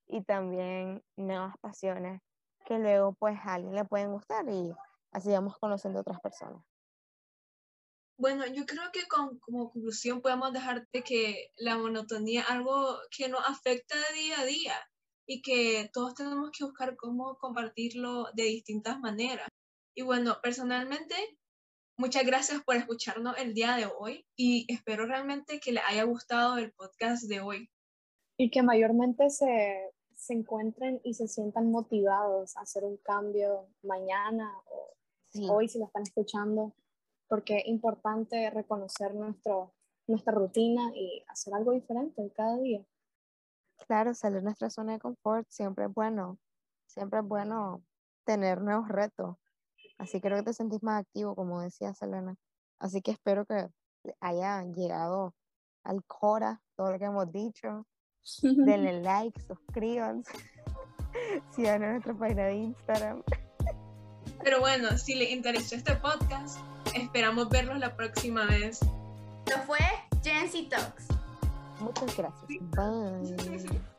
y 0.08 0.22
también 0.22 1.04
nuevas 1.16 1.54
pasiones 1.60 2.22
que 2.64 2.78
luego 2.78 3.12
pues 3.12 3.36
a 3.44 3.54
alguien 3.54 3.74
le 3.74 3.84
pueden 3.84 4.10
gustar 4.10 4.48
y 4.48 4.74
así 5.12 5.28
vamos 5.32 5.58
conociendo 5.58 6.00
otras 6.00 6.18
personas. 6.22 6.64
Bueno, 8.16 8.46
yo 8.46 8.64
creo 8.64 8.90
que 8.94 9.06
con, 9.08 9.38
como 9.40 9.70
conclusión 9.70 10.22
podemos 10.22 10.50
dejarte 10.50 11.02
que 11.02 11.50
la 11.56 11.76
monotonía 11.76 12.40
es 12.40 12.48
algo 12.48 12.96
que 13.14 13.28
nos 13.28 13.46
afecta 13.46 13.96
día 14.14 14.40
a 14.40 14.44
día 14.46 14.90
y 15.26 15.42
que 15.42 15.90
todos 15.92 16.14
tenemos 16.14 16.52
que 16.56 16.64
buscar 16.64 16.96
cómo 16.96 17.36
compartirlo 17.36 18.28
de 18.32 18.44
distintas 18.44 18.98
maneras. 18.98 19.50
Y 19.98 20.02
bueno, 20.02 20.36
personalmente, 20.42 21.14
muchas 21.96 22.26
gracias 22.26 22.62
por 22.62 22.76
escucharnos 22.76 23.34
el 23.38 23.54
día 23.54 23.76
de 23.76 23.86
hoy 23.86 24.26
y 24.36 24.70
espero 24.70 25.06
realmente 25.06 25.58
que 25.58 25.72
les 25.72 25.82
haya 25.88 26.04
gustado 26.04 26.58
el 26.58 26.70
podcast 26.72 27.24
de 27.24 27.40
hoy. 27.40 27.70
Y 28.36 28.50
que 28.50 28.62
mayormente 28.62 29.30
se, 29.30 29.90
se 30.14 30.34
encuentren 30.34 31.00
y 31.02 31.14
se 31.14 31.28
sientan 31.28 31.70
motivados 31.70 32.58
a 32.58 32.60
hacer 32.60 32.84
un 32.84 32.98
cambio 32.98 33.70
mañana 33.82 34.52
o 34.66 34.94
hoy 35.50 35.66
si 35.66 35.78
lo 35.78 35.86
están 35.86 36.02
escuchando, 36.02 36.74
porque 37.26 37.56
es 37.60 37.66
importante 37.66 38.50
reconocer 38.50 39.14
nuestro, 39.14 39.72
nuestra 40.06 40.34
rutina 40.34 40.92
y 40.94 41.24
hacer 41.26 41.54
algo 41.54 41.72
diferente 41.72 42.30
cada 42.36 42.58
día. 42.58 42.84
Claro, 43.86 44.12
salir 44.12 44.40
de 44.40 44.44
nuestra 44.44 44.68
zona 44.68 44.92
de 44.92 44.98
confort 44.98 45.46
siempre 45.48 45.86
es 45.86 45.94
bueno. 45.94 46.38
Siempre 46.86 47.20
es 47.20 47.26
bueno 47.26 47.82
tener 48.24 48.60
nuevos 48.60 48.88
retos. 48.88 49.38
Así 49.98 50.20
creo 50.20 50.38
que 50.38 50.44
te 50.44 50.52
sentís 50.52 50.82
más 50.82 51.00
activo, 51.00 51.34
como 51.34 51.60
decía 51.60 51.94
Selena. 51.94 52.36
Así 52.78 53.00
que 53.00 53.12
espero 53.12 53.46
que 53.46 53.68
haya 54.20 54.62
llegado 54.64 55.34
al 55.84 56.04
Cora 56.04 56.60
todo 56.76 56.92
lo 56.92 56.98
que 56.98 57.04
hemos 57.06 57.30
dicho. 57.32 57.86
Denle 58.42 59.00
like, 59.02 59.40
suscríbanse. 59.40 60.32
Sigan 61.50 61.82
en 61.82 61.90
nuestra 61.92 62.14
página 62.14 62.44
de 62.44 62.54
Instagram. 62.56 63.22
Pero 64.42 64.60
bueno, 64.60 64.96
si 64.98 65.14
les 65.14 65.30
interesó 65.30 65.76
este 65.76 65.96
podcast, 65.96 66.58
esperamos 66.94 67.48
verlos 67.48 67.78
la 67.78 67.96
próxima 67.96 68.46
vez. 68.46 68.80
Lo 69.46 69.62
fue 69.62 69.78
Jency 70.22 70.68
Talks. 70.68 71.08
Muchas 71.80 72.16
gracias. 72.16 72.48
Bye. 72.70 73.80